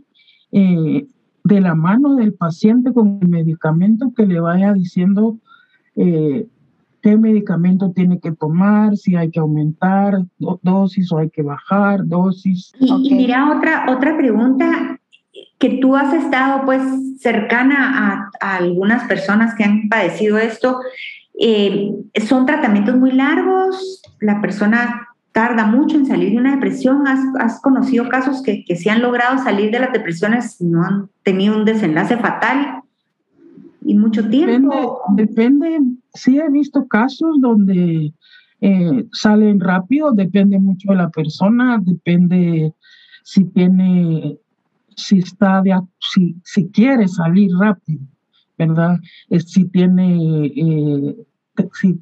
eh, 0.52 1.07
de 1.44 1.61
la 1.61 1.75
mano 1.75 2.16
del 2.16 2.35
paciente 2.35 2.92
con 2.92 3.18
el 3.23 3.28
medicamento 3.28 4.12
que 4.16 4.26
le 4.26 4.40
vaya 4.40 4.73
diciendo 4.73 5.38
eh, 5.97 6.47
qué 7.02 7.16
medicamento 7.16 7.92
tiene 7.92 8.20
que 8.20 8.32
tomar, 8.32 8.97
si 8.97 9.16
hay 9.16 9.30
que 9.30 9.40
aumentar 9.40 10.18
dosis 10.62 11.11
o 11.12 11.18
hay 11.18 11.30
que 11.30 11.42
bajar 11.42 12.06
dosis. 12.06 12.73
Y, 12.78 13.14
mira, 13.14 13.56
otra, 13.56 13.87
otra 13.90 14.16
pregunta, 14.16 14.99
que 15.59 15.78
tú 15.80 15.97
has 15.97 16.12
estado 16.12 16.64
pues 16.64 16.82
cercana 17.20 18.30
a, 18.40 18.56
algunas 18.56 19.04
personas 19.09 19.54
que 19.54 19.64
han 19.64 19.88
padecido 19.88 20.38
esto, 20.38 20.80
eh, 21.40 21.90
¿son 22.26 22.44
tratamientos 22.44 22.97
muy 22.97 23.12
largos? 23.12 24.02
¿La 24.20 24.40
persona 24.40 25.09
tarda 25.32 25.64
mucho 25.64 25.97
en 25.97 26.06
salir 26.06 26.30
de 26.30 26.38
una 26.38 26.54
depresión. 26.54 27.06
¿Has, 27.06 27.61
conocido 27.61 28.09
casos 28.09 28.42
que, 28.42 28.64
que 28.64 28.76
se 28.76 28.90
han 28.90 29.02
logrado 29.02 29.38
salir 29.38 29.70
de 29.70 29.80
las 29.80 29.92
depresiones 29.92 30.61
y 30.61 30.66
no 30.66 30.82
han 30.85 31.09
tenido 31.31 31.57
un 31.57 31.65
desenlace 31.65 32.17
fatal 32.17 32.83
y 33.83 33.95
mucho 33.95 34.29
tiempo? 34.29 35.01
Depende, 35.15 35.79
sí 36.15 36.39
he 36.39 36.51
visto 36.51 36.87
casos 36.89 37.41
donde 37.41 38.13
eh, 38.61 39.07
salen 39.13 39.61
rápido, 39.61 40.11
depende 40.13 40.59
mucho 40.59 40.91
de 40.91 40.97
la 40.97 41.09
persona, 41.09 41.79
depende 41.81 42.75
si 43.23 43.45
tiene, 43.45 44.39
si 44.97 45.19
está 45.19 45.63
de, 45.63 45.79
si, 46.01 46.37
si 46.43 46.69
quiere 46.71 47.07
salir 47.07 47.53
rápido, 47.57 48.01
¿verdad? 48.59 48.99
si 49.47 49.67
tiene, 49.67 50.47
eh, 50.47 51.17
si 51.75 51.99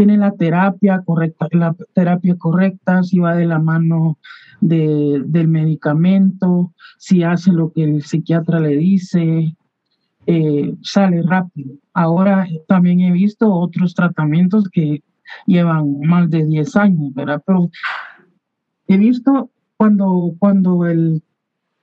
tiene 0.00 0.16
la 0.16 0.32
terapia 0.32 1.02
correcta, 1.04 1.46
la 1.52 1.76
terapia 1.92 2.34
correcta, 2.38 3.02
si 3.02 3.18
va 3.18 3.34
de 3.34 3.44
la 3.44 3.58
mano 3.58 4.16
de, 4.62 5.22
del 5.26 5.46
medicamento, 5.46 6.72
si 6.96 7.22
hace 7.22 7.52
lo 7.52 7.70
que 7.70 7.84
el 7.84 8.02
psiquiatra 8.02 8.60
le 8.60 8.78
dice, 8.78 9.54
eh, 10.24 10.74
sale 10.80 11.20
rápido. 11.20 11.74
Ahora 11.92 12.46
también 12.66 13.00
he 13.00 13.12
visto 13.12 13.52
otros 13.52 13.92
tratamientos 13.94 14.70
que 14.70 15.02
llevan 15.44 16.00
más 16.00 16.30
de 16.30 16.46
10 16.46 16.76
años, 16.76 17.12
¿verdad? 17.12 17.42
Pero 17.46 17.70
he 18.88 18.96
visto 18.96 19.50
cuando, 19.76 20.34
cuando, 20.38 20.86
el, 20.86 21.22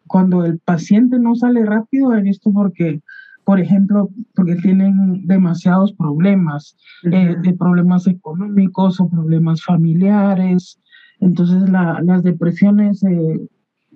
cuando 0.07 0.43
el 0.43 0.57
paciente 0.57 1.19
no 1.19 1.35
sale 1.35 1.63
rápido, 1.63 2.15
he 2.15 2.21
visto 2.23 2.51
porque 2.51 2.99
por 3.47 3.61
ejemplo, 3.61 4.09
porque 4.35 4.55
tienen 4.55 5.25
demasiados 5.25 5.93
problemas, 5.93 6.75
eh, 7.09 7.33
de 7.41 7.53
problemas 7.53 8.05
económicos 8.05 8.99
o 8.99 9.07
problemas 9.07 9.63
familiares. 9.63 10.81
Entonces 11.21 11.69
las 11.69 12.23
depresiones 12.23 13.01
eh, 13.05 13.39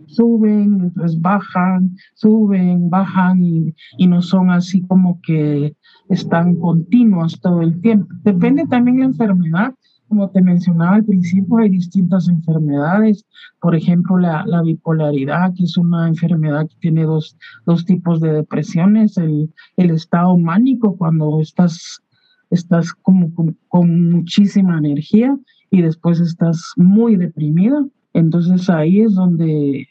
suben, 0.08 0.94
pues 0.94 1.20
bajan, 1.20 1.98
suben, 2.14 2.90
bajan 2.90 3.44
y, 3.44 3.76
y, 3.98 4.08
no 4.08 4.22
son 4.22 4.52
así 4.52 4.84
como 4.84 5.20
que 5.22 5.76
están 6.08 6.56
continuos 6.56 7.38
todo 7.42 7.62
el 7.62 7.82
tiempo. 7.82 8.08
Depende 8.24 8.66
también 8.68 9.00
la 9.00 9.06
enfermedad. 9.08 9.74
Como 10.12 10.30
te 10.30 10.42
mencionaba 10.42 10.96
al 10.96 11.06
principio, 11.06 11.60
hay 11.60 11.70
distintas 11.70 12.28
enfermedades. 12.28 13.24
Por 13.62 13.78
ejemplo, 13.78 14.18
la, 14.18 14.44
la 14.46 14.62
bipolaridad, 14.62 15.54
que 15.56 15.64
es 15.64 15.78
una 15.78 16.06
enfermedad 16.06 16.68
que 16.68 16.76
tiene 16.82 17.06
dos, 17.06 17.38
dos 17.66 17.86
tipos 17.86 18.20
de 18.20 18.34
depresiones. 18.34 19.16
El, 19.16 19.54
el 19.78 19.92
estado 19.92 20.38
mánico, 20.38 20.98
cuando 20.98 21.40
estás, 21.40 22.02
estás 22.50 22.92
como 22.92 23.34
con, 23.34 23.58
con 23.70 24.12
muchísima 24.12 24.78
energía 24.80 25.34
y 25.70 25.82
después 25.82 26.20
estás 26.20 26.74
muy 26.76 27.16
deprimida. 27.16 27.82
Entonces 28.14 28.70
ahí 28.70 29.00
es 29.00 29.16
donde 29.16 29.88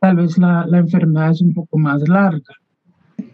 tal 0.00 0.16
vez 0.16 0.38
la, 0.38 0.64
la 0.66 0.78
enfermedad 0.78 1.32
es 1.32 1.42
un 1.42 1.52
poco 1.52 1.76
más 1.76 2.00
larga. 2.08 2.54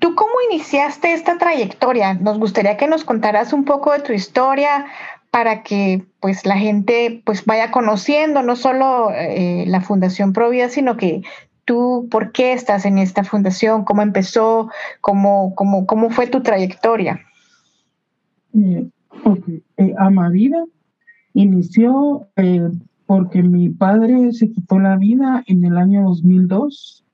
¿Tú 0.01 0.17
cómo 0.17 0.33
iniciaste 0.51 1.13
esta 1.13 1.39
trayectoria? 1.39 2.15
Nos 2.15 2.41
gustaría 2.41 2.77
que 2.77 2.89
nos 2.89 3.05
contaras 3.05 3.53
un 3.53 3.65
poco 3.65 3.93
de 3.93 4.01
tu 4.01 4.13
historia 4.13 4.87
para 5.31 5.63
que 5.63 6.05
pues 6.21 6.47
la 6.47 6.57
gente 6.57 7.23
pues 7.25 7.45
vaya 7.45 7.71
conociendo 7.71 8.43
no 8.43 8.57
solo 8.57 9.11
eh, 9.13 9.65
la 9.67 9.81
Fundación 9.81 10.33
Provida, 10.33 10.69
sino 10.69 10.97
que 10.97 11.23
tú 11.67 12.09
por 12.11 12.33
qué 12.33 12.55
estás 12.55 12.87
en 12.87 12.97
esta 12.97 13.25
fundación, 13.25 13.85
cómo 13.85 14.01
empezó, 14.01 14.71
cómo, 15.03 15.55
cómo, 15.55 15.87
cómo 15.87 16.09
fue 16.09 16.27
tu 16.29 16.43
trayectoria. 16.43 17.21
Eh, 18.55 18.89
okay. 19.25 19.63
eh, 19.77 19.95
inició 21.35 22.27
eh, 22.37 22.71
porque 23.05 23.43
mi 23.43 23.69
padre 23.69 24.33
se 24.33 24.51
quitó 24.51 24.79
la 24.79 24.97
vida 24.97 25.45
en 25.47 25.65
el 25.65 25.77
año 25.77 26.05
2002. 26.05 27.05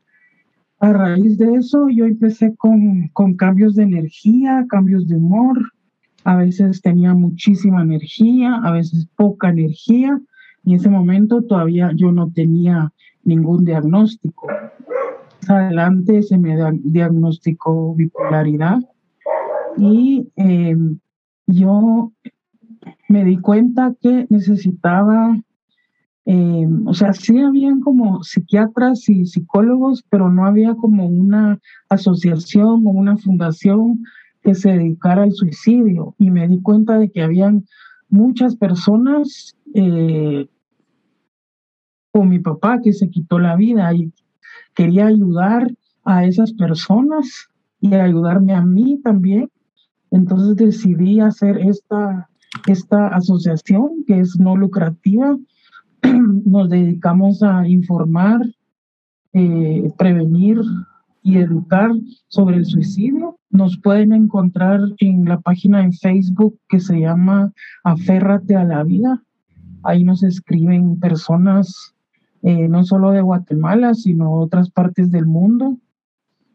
A 0.78 0.92
raíz 0.92 1.38
de 1.38 1.54
eso 1.54 1.88
yo 1.88 2.04
empecé 2.04 2.54
con, 2.57 3.09
con 3.09 3.35
cambios 3.35 3.75
de 3.75 3.85
energía, 3.85 4.66
cambios 4.69 5.09
de 5.09 5.16
humor. 5.16 5.59
A 6.25 6.37
veces 6.37 6.81
tenía 6.83 7.14
muchísima 7.14 7.83
energía, 7.83 8.61
a 8.62 8.73
veces 8.73 9.09
poca 9.17 9.50
energía. 9.50 10.21
Y 10.64 10.73
en 10.73 10.81
ese 10.81 10.88
momento 10.88 11.43
todavía 11.43 11.91
yo 11.95 12.12
no 12.12 12.31
tenía 12.33 12.93
ningún 13.25 13.64
diagnóstico. 13.64 14.47
Más 14.47 15.50
adelante 15.50 16.23
se 16.23 16.38
me 16.38 16.57
diagnosticó 16.85 17.95
bipolaridad 17.95 18.79
y 19.76 20.29
eh, 20.37 20.76
yo 21.47 22.12
me 23.09 23.25
di 23.25 23.38
cuenta 23.38 23.95
que 24.00 24.26
necesitaba 24.31 25.37
eh, 26.25 26.69
o 26.87 26.95
sea, 26.95 27.12
sí 27.12 27.41
habían 27.41 27.81
como 27.81 28.23
psiquiatras 28.23 29.09
y 29.09 29.26
psicólogos, 29.26 30.05
pero 30.09 30.31
no 30.31 30.47
había 30.47 30.75
como 30.75 31.07
una 31.07 31.59
asociación 31.88 32.87
o 32.87 32.91
una 32.91 33.17
fundación 33.17 34.05
que 34.42 34.54
se 34.54 34.70
dedicara 34.72 35.22
al 35.22 35.32
suicidio. 35.32 36.14
Y 36.18 36.30
me 36.30 36.49
di 36.49 36.61
cuenta 36.61 36.99
de 36.99 37.11
que 37.11 37.22
habían 37.22 37.64
muchas 38.08 38.56
personas, 38.56 39.56
eh, 39.75 40.46
con 42.12 42.28
mi 42.28 42.38
papá 42.38 42.80
que 42.82 42.92
se 42.92 43.08
quitó 43.08 43.38
la 43.38 43.56
vida 43.56 43.92
y 43.94 44.12
quería 44.75 45.06
ayudar 45.06 45.66
a 46.04 46.25
esas 46.25 46.52
personas 46.52 47.49
y 47.80 47.94
ayudarme 47.94 48.54
a 48.54 48.62
mí 48.62 49.00
también. 49.02 49.50
Entonces 50.11 50.56
decidí 50.56 51.20
hacer 51.20 51.58
esta, 51.58 52.28
esta 52.66 53.08
asociación 53.08 54.04
que 54.06 54.20
es 54.20 54.38
no 54.38 54.56
lucrativa 54.56 55.38
nos 56.44 56.68
dedicamos 56.68 57.42
a 57.42 57.66
informar, 57.68 58.40
eh, 59.32 59.90
prevenir 59.96 60.61
y 61.22 61.38
educar 61.38 61.90
sobre 62.28 62.56
el 62.56 62.66
suicidio. 62.66 63.38
Nos 63.52 63.78
pueden 63.78 64.12
encontrar 64.12 64.80
en 64.99 65.26
la 65.26 65.40
página 65.40 65.85
en 65.85 65.92
Facebook 65.92 66.59
que 66.68 66.80
se 66.80 66.99
llama 66.99 67.52
Aférrate 67.85 68.57
a 68.57 68.64
la 68.64 68.83
vida. 68.83 69.22
Ahí 69.85 70.03
nos 70.03 70.22
escriben 70.22 70.98
personas 70.98 71.94
eh, 72.42 72.66
no 72.66 72.83
solo 72.83 73.11
de 73.11 73.20
Guatemala, 73.20 73.94
sino 73.94 74.33
otras 74.33 74.70
partes 74.70 75.11
del 75.11 75.27
mundo. 75.27 75.79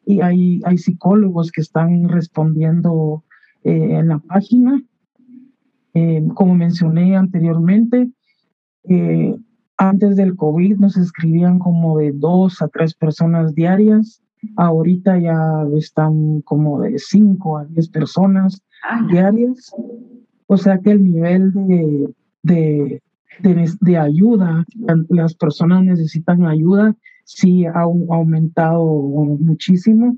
Y 0.05 0.21
hay, 0.21 0.59
hay 0.65 0.77
psicólogos 0.77 1.51
que 1.51 1.61
están 1.61 2.09
respondiendo 2.09 3.23
eh, 3.63 3.99
en 3.99 4.09
la 4.09 4.19
página. 4.19 4.83
como 6.35 6.53
mencioné 6.53 7.15
anteriormente, 7.15 8.11
eh, 8.89 9.35
antes 9.77 10.15
del 10.15 10.35
COVID 10.35 10.77
nos 10.77 10.97
escribían 10.97 11.59
como 11.59 11.99
de 11.99 12.11
dos 12.11 12.61
a 12.61 12.67
tres 12.67 12.93
personas 12.93 13.53
diarias. 13.53 14.21
Ahorita 14.55 15.17
ya 15.19 15.65
están 15.75 16.41
como 16.41 16.81
de 16.81 16.97
cinco 16.99 17.57
a 17.57 17.65
diez 17.65 17.89
personas 17.89 18.61
diarias. 19.09 19.73
O 20.47 20.57
sea 20.57 20.79
que 20.79 20.91
el 20.91 21.03
nivel 21.03 21.51
de, 21.53 22.13
de, 22.43 23.01
de, 23.81 23.97
ayuda, 23.97 24.65
las 25.09 25.35
personas 25.35 25.83
necesitan 25.83 26.45
ayuda, 26.45 26.95
sí 27.25 27.65
ha 27.65 27.81
aumentado 27.81 28.85
muchísimo. 28.85 30.17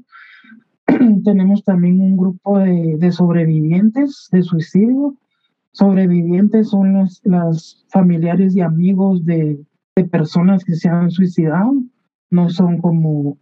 Tenemos 1.24 1.64
también 1.64 2.00
un 2.02 2.18
grupo 2.18 2.60
de, 2.60 2.98
de 2.98 3.12
sobrevivientes 3.12 4.28
de 4.32 4.44
suicidio 4.44 5.16
sobrevivientes 5.72 6.70
son 6.70 6.94
los 6.94 7.22
las 7.24 7.86
familiares 7.90 8.56
y 8.56 8.62
amigos 8.62 9.26
de, 9.26 9.60
de, 9.96 10.04
personas 10.06 10.64
que 10.64 10.76
se 10.76 10.90
han 10.90 11.12
suicidado, 11.12 11.74
no 12.30 12.50
son 12.50 12.80
como, 12.80 13.38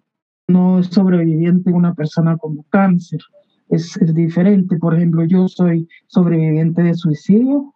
no 0.48 0.80
es 0.80 0.88
sobreviviente 0.88 1.72
una 1.72 1.94
persona 1.94 2.38
como 2.38 2.64
cáncer, 2.70 3.20
es, 3.70 3.98
diferente. 4.14 4.78
Por 4.78 4.96
ejemplo, 4.96 5.26
yo 5.26 5.48
soy 5.48 5.88
sobreviviente 6.08 6.84
de 6.84 6.94
suicidio. 6.94 7.74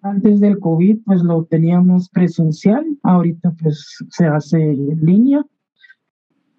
Antes 0.00 0.40
del 0.40 0.58
COVID, 0.58 1.00
pues 1.04 1.22
lo 1.22 1.44
teníamos 1.44 2.08
presencial, 2.08 2.86
ahorita 3.02 3.52
pues 3.60 3.98
se 4.10 4.26
hace 4.26 4.62
en 4.62 5.04
línea. 5.04 5.44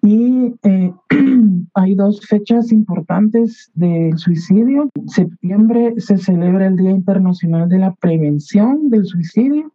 Y 0.02 0.54
eh, 0.62 0.92
hay 1.74 1.94
dos 1.94 2.20
fechas 2.26 2.70
importantes 2.70 3.70
del 3.74 4.16
suicidio. 4.18 4.88
Septiembre 5.06 5.94
se 5.98 6.16
celebra 6.16 6.66
el 6.66 6.76
Día 6.76 6.90
Internacional 6.90 7.68
de 7.68 7.78
la 7.78 7.94
Prevención 7.94 8.88
del 8.88 9.04
Suicidio 9.04 9.72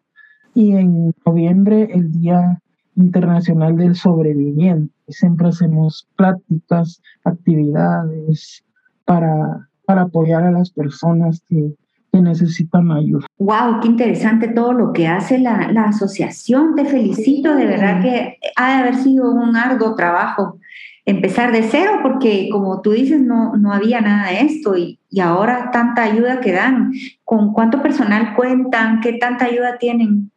y 0.54 0.72
en 0.72 1.14
noviembre 1.26 1.90
el 1.92 2.12
Día 2.12 2.62
Internacional 2.96 3.76
del 3.78 3.96
Sobreviviente. 3.96 4.94
Siempre 5.08 5.48
hacemos 5.48 6.08
pláticas, 6.16 7.02
actividades 7.24 8.64
para, 9.06 9.70
para 9.86 10.04
apoyar 10.04 10.44
a 10.44 10.52
las 10.52 10.70
personas 10.70 11.42
que, 11.48 11.74
necesitan 12.16 12.94
ayuda. 12.94 13.26
Wow, 13.40 13.82
qué 13.82 13.90
interesante 13.90 14.48
todo 14.48 14.72
lo 14.72 14.94
que 14.94 15.06
hace 15.06 15.38
la, 15.38 15.70
la 15.74 15.90
asociación. 15.90 16.74
Te 16.74 16.86
felicito, 16.86 17.54
de 17.54 17.66
verdad 17.66 18.02
que 18.02 18.38
ha 18.56 18.70
de 18.70 18.74
haber 18.84 18.96
sido 18.96 19.30
un 19.30 19.58
arduo 19.58 19.96
trabajo 19.96 20.58
empezar 21.06 21.52
de 21.52 21.64
cero, 21.64 22.00
porque 22.02 22.50
como 22.52 22.82
tú 22.82 22.92
dices, 22.92 23.22
no, 23.22 23.56
no 23.56 23.72
había 23.72 24.02
nada 24.02 24.32
de 24.32 24.42
esto 24.42 24.76
y, 24.76 25.00
y 25.10 25.20
ahora 25.20 25.70
tanta 25.72 26.04
ayuda 26.04 26.42
que 26.42 26.52
dan. 26.52 26.92
¿Con 27.24 27.54
cuánto 27.54 27.82
personal 27.82 28.36
cuentan? 28.36 29.02
¿Qué 29.02 29.14
tanta 29.14 29.46
ayuda 29.46 29.78
tienen? 29.78 30.32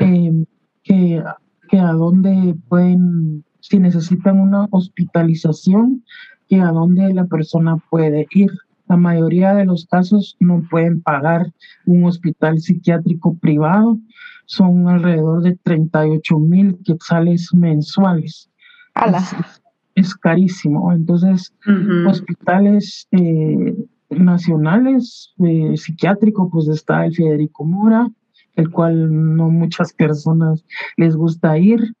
eh, 0.00 0.44
que, 0.82 1.22
que 1.68 1.78
a 1.78 1.92
dónde 1.92 2.56
pueden, 2.68 3.44
si 3.60 3.78
necesitan 3.78 4.40
una 4.40 4.66
hospitalización, 4.70 6.04
que 6.48 6.60
a 6.60 6.68
dónde 6.68 7.12
la 7.12 7.26
persona 7.26 7.76
puede 7.90 8.26
ir. 8.30 8.50
La 8.88 8.96
mayoría 8.96 9.52
de 9.54 9.64
los 9.64 9.86
casos 9.86 10.36
no 10.38 10.62
pueden 10.70 11.02
pagar 11.02 11.52
un 11.86 12.04
hospital 12.04 12.60
psiquiátrico 12.60 13.36
privado, 13.36 13.98
son 14.46 14.88
alrededor 14.88 15.42
de 15.42 15.56
38 15.56 16.38
mil 16.38 16.78
quetzales 16.84 17.52
mensuales. 17.52 18.48
Es, 19.96 20.14
carísimo. 20.14 20.92
Entonces, 20.92 21.52
hospitales 22.06 23.08
eh, 23.10 23.74
nacionales 24.10 25.34
eh, 25.44 25.76
psiquiátricos, 25.76 26.48
pues 26.52 26.68
está 26.68 27.06
el 27.06 27.14
Federico 27.14 27.64
Mora, 27.64 28.08
el 28.54 28.70
cual 28.70 29.36
no 29.36 29.50
muchas 29.50 29.92
personas 29.92 30.64
les 30.96 31.16
gusta 31.16 31.58
ir. 31.58 31.94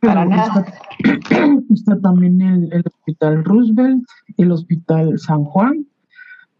Para 0.00 0.24
nada. 0.24 0.66
Está, 1.70 1.98
también 2.00 2.40
el, 2.42 2.82
Hospital 2.84 3.44
Roosevelt, 3.44 4.04
el 4.36 4.52
Hospital 4.52 5.18
San 5.18 5.44
Juan 5.44 5.86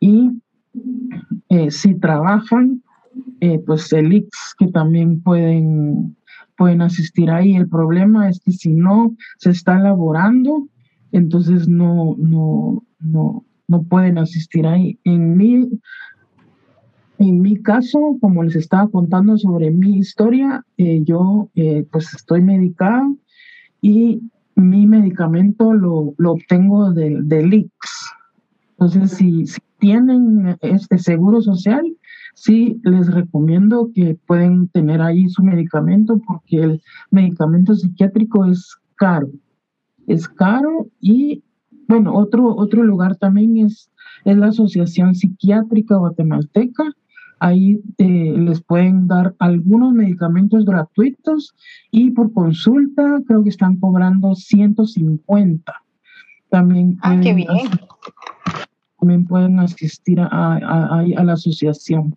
y 0.00 0.30
eh, 1.50 1.70
si 1.70 1.94
trabajan, 1.94 2.82
eh, 3.40 3.62
pues 3.64 3.92
el 3.92 4.12
IX 4.12 4.28
que 4.58 4.68
también 4.68 5.22
pueden, 5.22 6.16
pueden 6.56 6.82
asistir 6.82 7.30
ahí. 7.30 7.56
El 7.56 7.68
problema 7.68 8.28
es 8.28 8.40
que 8.40 8.52
si 8.52 8.72
no 8.72 9.14
se 9.38 9.50
está 9.50 9.78
elaborando, 9.78 10.68
entonces 11.12 11.68
no, 11.68 12.16
no, 12.18 12.84
no, 13.00 13.44
no 13.68 13.82
pueden 13.84 14.18
asistir 14.18 14.66
ahí. 14.66 14.98
En 15.04 15.36
mi, 15.36 15.68
en 17.18 17.40
mi 17.40 17.62
caso, 17.62 18.16
como 18.20 18.42
les 18.42 18.56
estaba 18.56 18.88
contando 18.88 19.38
sobre 19.38 19.70
mi 19.70 19.98
historia, 19.98 20.64
eh, 20.76 21.02
yo 21.04 21.50
pues 21.90 22.14
estoy 22.14 22.42
medicada 22.42 23.08
y 23.80 24.22
mi 24.56 24.86
medicamento 24.86 25.72
lo, 25.72 26.14
lo 26.16 26.32
obtengo 26.32 26.92
del, 26.92 27.54
IX. 27.54 27.70
Entonces, 28.78 29.12
si, 29.12 29.44
tienen 29.78 30.56
este 30.62 30.98
seguro 30.98 31.42
social, 31.42 31.84
sí 32.34 32.80
les 32.84 33.12
recomiendo 33.12 33.90
que 33.94 34.18
pueden 34.26 34.68
tener 34.68 35.00
ahí 35.00 35.28
su 35.28 35.42
medicamento 35.42 36.20
porque 36.26 36.58
el 36.58 36.82
medicamento 37.10 37.74
psiquiátrico 37.74 38.44
es 38.44 38.76
caro. 38.96 39.30
Es 40.06 40.28
caro 40.28 40.88
y, 41.00 41.42
bueno, 41.88 42.14
otro, 42.14 42.54
otro 42.54 42.82
lugar 42.82 43.16
también 43.16 43.56
es, 43.58 43.90
es 44.24 44.36
la 44.36 44.48
Asociación 44.48 45.14
Psiquiátrica 45.14 45.96
Guatemalteca 45.96 46.94
Ahí 47.44 47.82
eh, 47.98 48.34
les 48.38 48.62
pueden 48.62 49.06
dar 49.06 49.34
algunos 49.38 49.92
medicamentos 49.92 50.64
gratuitos 50.64 51.54
y 51.90 52.10
por 52.12 52.32
consulta 52.32 53.20
creo 53.26 53.42
que 53.42 53.50
están 53.50 53.76
cobrando 53.76 54.34
150. 54.34 55.72
También 56.48 56.96
ah, 57.02 57.18
qué 57.22 57.34
bien. 57.34 57.48
también 58.98 59.26
pueden 59.26 59.58
asistir 59.58 60.20
a, 60.20 61.04
la 61.24 61.32
asociación. 61.32 62.16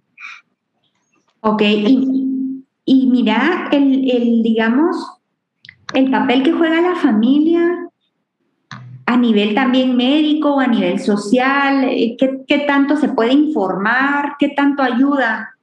Ok, 1.41 1.61
y, 1.61 2.63
y 2.85 3.07
mira, 3.07 3.69
el, 3.71 4.09
el, 4.09 4.43
digamos, 4.43 4.95
el 5.93 6.11
papel 6.11 6.43
que 6.43 6.53
juega 6.53 6.81
la 6.81 6.95
familia 6.95 7.89
a 9.05 9.15
nivel 9.15 9.55
también 9.55 9.95
médico, 9.95 10.59
a 10.59 10.67
nivel 10.67 10.99
social, 10.99 11.85
eh, 11.85 12.17
¿qué, 12.17 12.59
tanto 12.67 12.97
se 12.97 13.09
puede 13.09 13.31
informar? 13.33 14.35
¿Qué 14.37 14.49
tanto 14.49 14.83
ayuda? 14.83 15.55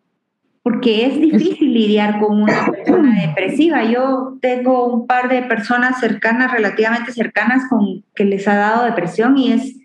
Porque 0.62 1.06
es 1.06 1.20
difícil 1.20 1.74
lidiar 1.74 2.20
con 2.20 2.40
una 2.40 2.66
persona 2.66 3.20
depresiva. 3.26 3.84
Yo 3.84 4.38
tengo 4.40 4.86
un 4.86 5.06
par 5.06 5.28
de 5.28 5.42
personas 5.42 6.00
cercanas, 6.00 6.52
relativamente 6.52 7.12
cercanas, 7.12 7.68
con 7.68 8.02
que 8.14 8.24
les 8.24 8.48
ha 8.48 8.56
dado 8.56 8.84
depresión 8.84 9.36
y 9.36 9.52
es 9.52 9.76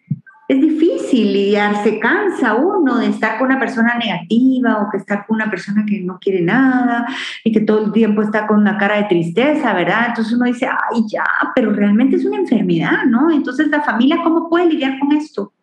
es 0.50 0.60
difícil 0.60 0.99
lidiar, 1.24 1.84
se 1.84 2.00
cansa 2.00 2.56
uno 2.56 2.98
de 2.98 3.08
estar 3.08 3.38
con 3.38 3.48
una 3.48 3.60
persona 3.60 3.98
negativa 3.98 4.82
o 4.82 4.90
que 4.92 4.98
estar 4.98 5.26
con 5.26 5.36
una 5.36 5.50
persona 5.50 5.86
que 5.86 6.02
no 6.02 6.20
quiere 6.20 6.42
nada 6.42 7.08
y 7.44 7.52
que 7.52 7.62
todo 7.62 7.86
el 7.86 7.92
tiempo 7.92 8.22
está 8.22 8.48
con 8.48 8.60
una 8.60 8.78
cara 8.78 8.98
de 8.98 9.04
tristeza, 9.06 9.74
¿verdad? 9.74 10.08
Entonces 10.10 10.34
uno 10.34 10.46
dice, 10.46 10.68
ay, 10.68 11.04
ya, 11.12 11.26
pero 11.56 11.72
realmente 11.72 12.16
es 12.16 12.26
una 12.26 12.38
enfermedad, 12.38 13.06
¿no? 13.08 13.32
Entonces 13.32 13.68
la 13.68 13.82
familia, 13.82 14.18
¿cómo 14.24 14.50
puede 14.50 14.70
lidiar 14.70 15.00
con 15.00 15.12
esto? 15.12 15.54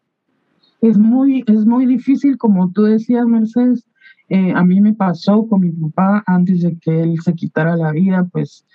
Es 0.80 0.98
muy, 0.98 1.44
es 1.46 1.64
muy 1.64 1.86
difícil, 1.86 2.36
como 2.36 2.70
tú 2.70 2.82
decías, 2.82 3.26
Mercedes. 3.26 3.86
Eh, 4.28 4.52
a 4.54 4.64
mí 4.64 4.80
me 4.80 4.92
pasó 4.92 5.46
con 5.46 5.60
mi 5.60 5.70
papá 5.70 6.24
antes 6.26 6.62
de 6.62 6.76
que 6.78 7.02
él 7.02 7.20
se 7.22 7.34
quitara 7.34 7.76
la 7.76 7.92
vida, 7.92 8.24
pues, 8.32 8.66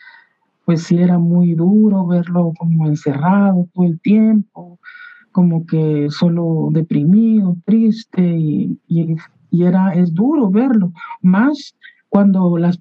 pues 0.66 0.84
sí 0.84 0.98
era 0.98 1.18
muy 1.18 1.54
duro 1.56 2.08
verlo 2.08 2.54
como 2.58 2.88
encerrado 2.88 3.68
todo 3.74 3.86
el 3.86 4.00
tiempo 4.00 4.80
como 5.32 5.66
que 5.66 6.08
solo 6.10 6.70
deprimido, 6.72 7.58
triste 7.66 8.22
y, 8.22 8.80
era, 9.52 9.94
es 9.94 10.14
duro 10.14 10.50
verlo, 10.50 10.94
más 11.22 11.76
cuando 12.10 12.58
la, 12.58 12.72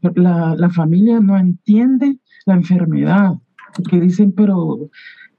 la, 0.57 0.71
familia 0.71 1.21
no 1.21 1.37
entiende 1.37 2.19
la 2.47 2.55
enfermedad, 2.55 3.35
porque 3.75 4.01
dicen, 4.01 4.33
pero 4.33 4.89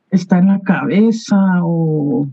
está 0.09 0.39
en 0.39 0.47
la 0.47 0.59
cabeza 0.59 1.37
o, 1.63 2.27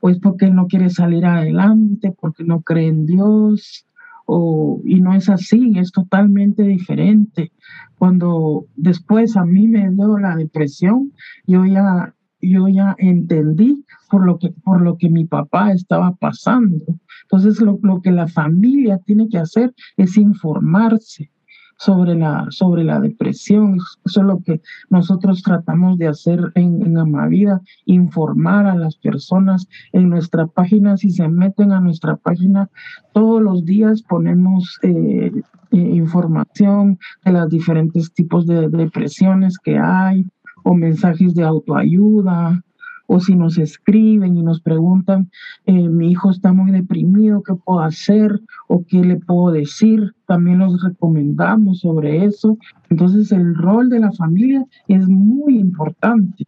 o 0.00 0.10
es 0.10 0.18
porque 0.18 0.50
no 0.50 0.66
quiere 0.66 0.90
salir 0.90 1.24
adelante, 1.24 2.14
porque 2.20 2.44
no 2.44 2.62
cree 2.62 2.88
en 2.88 3.06
Dios, 3.06 3.86
o, 4.26 4.80
y 4.84 5.00
no 5.00 5.14
es 5.14 5.28
así, 5.28 5.72
es 5.76 5.92
totalmente 5.92 6.64
diferente. 6.64 7.52
Cuando 7.96 8.66
después 8.74 9.36
a 9.36 9.44
mí 9.44 9.68
me 9.68 9.90
dio 9.90 10.18
la 10.18 10.36
depresión, 10.36 11.12
yo 11.46 11.64
ya 11.64 12.12
yo 12.50 12.68
ya 12.68 12.94
entendí 12.98 13.84
por 14.10 14.24
lo 14.24 14.38
que, 14.38 14.50
por 14.64 14.80
lo 14.80 14.96
que 14.96 15.10
mi 15.10 15.24
papá 15.24 15.72
estaba 15.72 16.12
pasando. 16.14 16.84
Entonces, 17.22 17.60
lo, 17.60 18.00
que 18.02 18.12
la 18.12 18.28
familia 18.28 18.98
tiene 19.04 19.28
que 19.28 19.38
hacer 19.38 19.74
es 19.96 20.16
informarse 20.16 21.30
sobre 21.78 22.14
la, 22.14 22.46
sobre 22.50 22.84
la 22.84 23.00
depresión. 23.00 23.78
Eso 24.04 24.20
es 24.20 24.26
lo 24.26 24.42
que 24.42 24.60
nosotros 24.88 25.42
tratamos 25.42 25.98
de 25.98 26.08
hacer 26.08 26.40
en, 26.54 26.86
en 26.86 26.96
Amavida, 26.98 27.60
informar 27.84 28.66
a 28.66 28.76
las 28.76 28.96
personas 28.96 29.68
en 29.92 30.08
nuestra 30.08 30.46
página. 30.46 30.96
Si 30.96 31.10
se 31.10 31.28
meten 31.28 31.72
a 31.72 31.80
nuestra 31.80 32.16
página, 32.16 32.70
todos 33.12 33.42
los 33.42 33.64
días 33.64 34.02
ponemos 34.02 34.78
eh, 34.82 35.32
eh, 35.72 35.76
información 35.76 36.98
de 37.24 37.32
los 37.32 37.48
diferentes 37.48 38.12
tipos 38.14 38.46
de 38.46 38.68
depresiones 38.68 39.58
que 39.58 39.78
hay, 39.78 40.24
o 40.66 40.74
mensajes 40.74 41.32
de 41.36 41.44
autoayuda, 41.44 42.60
o 43.06 43.20
si 43.20 43.36
nos 43.36 43.56
escriben 43.56 44.36
y 44.36 44.42
nos 44.42 44.60
preguntan, 44.60 45.30
eh, 45.64 45.72
mi 45.72 46.10
hijo 46.10 46.28
está 46.32 46.52
muy 46.52 46.72
deprimido, 46.72 47.40
¿qué 47.44 47.54
puedo 47.54 47.78
hacer? 47.78 48.40
¿O 48.66 48.84
qué 48.84 48.98
le 48.98 49.14
puedo 49.14 49.52
decir? 49.52 50.16
También 50.26 50.58
los 50.58 50.82
recomendamos 50.82 51.78
sobre 51.82 52.24
eso. 52.24 52.58
Entonces 52.90 53.30
el 53.30 53.54
rol 53.54 53.90
de 53.90 54.00
la 54.00 54.10
familia 54.10 54.64
es 54.88 55.06
muy 55.06 55.56
importante. 55.56 56.44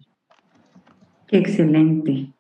Excelente. 1.28 2.32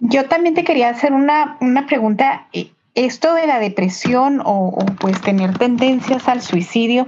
Yo 0.00 0.24
también 0.28 0.54
te 0.54 0.64
quería 0.64 0.88
hacer 0.88 1.12
una, 1.12 1.58
una 1.60 1.86
pregunta. 1.86 2.48
Eh, 2.54 2.70
esto 2.94 3.34
de 3.34 3.46
la 3.46 3.58
depresión 3.58 4.40
o, 4.40 4.68
o 4.68 4.86
pues 4.98 5.20
tener 5.20 5.58
tendencias 5.58 6.26
al 6.26 6.40
suicidio, 6.40 7.06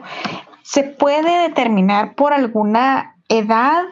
¿se 0.61 0.83
puede 0.83 1.49
determinar 1.49 2.15
por 2.15 2.35
alguna 2.35 3.15
edad 3.29 3.85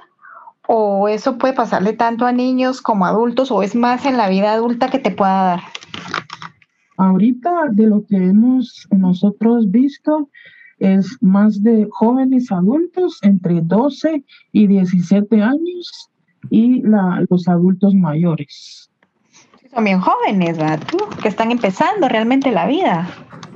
o 0.66 1.08
eso 1.08 1.38
puede 1.38 1.54
pasarle 1.54 1.92
tanto 1.92 2.26
a 2.26 2.32
niños 2.32 2.82
como 2.82 3.06
a 3.06 3.10
adultos 3.10 3.50
o 3.50 3.62
es 3.62 3.74
más 3.74 4.04
en 4.04 4.16
la 4.16 4.28
vida 4.28 4.52
adulta 4.52 4.90
que 4.90 4.98
te 4.98 5.10
pueda 5.10 5.42
dar? 5.42 5.60
Ahorita 6.96 7.50
de 7.72 7.86
lo 7.86 8.04
que 8.06 8.16
hemos 8.16 8.88
nosotros 8.90 9.70
visto 9.70 10.28
es 10.78 11.16
más 11.20 11.62
de 11.62 11.86
jóvenes 11.90 12.50
adultos 12.50 13.18
entre 13.22 13.60
12 13.62 14.24
y 14.52 14.66
17 14.66 15.42
años 15.42 16.10
y 16.50 16.82
los 16.82 17.48
adultos 17.48 17.94
mayores. 17.94 18.90
Son 19.72 19.84
bien 19.84 20.00
jóvenes, 20.00 20.56
¿verdad? 20.56 20.80
que 21.22 21.28
están 21.28 21.50
empezando 21.50 22.08
realmente 22.08 22.50
la 22.50 22.66
vida. 22.66 23.08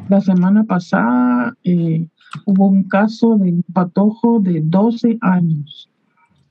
La 0.09 0.21
semana 0.21 0.64
pasada 0.64 1.55
eh, 1.64 2.07
hubo 2.47 2.66
un 2.66 2.85
caso 2.85 3.37
de 3.37 3.51
un 3.53 3.64
patojo 3.73 4.40
de 4.40 4.61
12 4.62 5.19
años. 5.21 5.88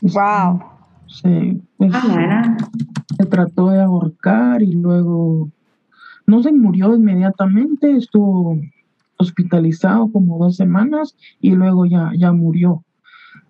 Wow. 0.02 0.62
Se, 1.08 1.60
pues, 1.78 1.92
Ah, 1.94 2.58
se 3.18 3.26
trató 3.26 3.70
de 3.70 3.82
ahorcar 3.82 4.62
y 4.62 4.74
luego 4.74 5.50
no 6.28 6.44
se 6.44 6.52
murió 6.52 6.96
inmediatamente, 6.96 7.96
estuvo 7.96 8.60
hospitalizado 9.18 10.12
como 10.12 10.38
dos 10.38 10.56
semanas 10.56 11.16
y 11.42 11.52
luego 11.52 11.86
ya, 11.86 12.12
ya 12.18 12.32
murió. 12.32 12.84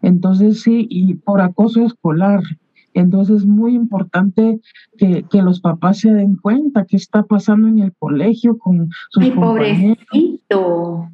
Entonces 0.02 0.62
sí, 0.62 0.88
y 0.89 1.15
por 1.15 1.42
acoso 1.42 1.86
escolar. 1.86 2.42
Entonces 2.94 3.38
es 3.42 3.46
muy 3.46 3.76
importante 3.76 4.60
que, 4.98 5.24
que 5.30 5.42
los 5.42 5.60
papás 5.62 6.00
se 6.00 6.12
den 6.12 6.38
cuenta 6.38 6.86
qué 6.86 6.96
está 6.98 7.24
pasando 7.24 7.68
en 7.68 7.80
el 7.80 7.94
colegio 8.00 8.58
con 8.58 8.89
sus 9.10 9.24
Ay, 9.24 9.32
compañeros. 9.32 9.98
pobrecito. 10.10 11.10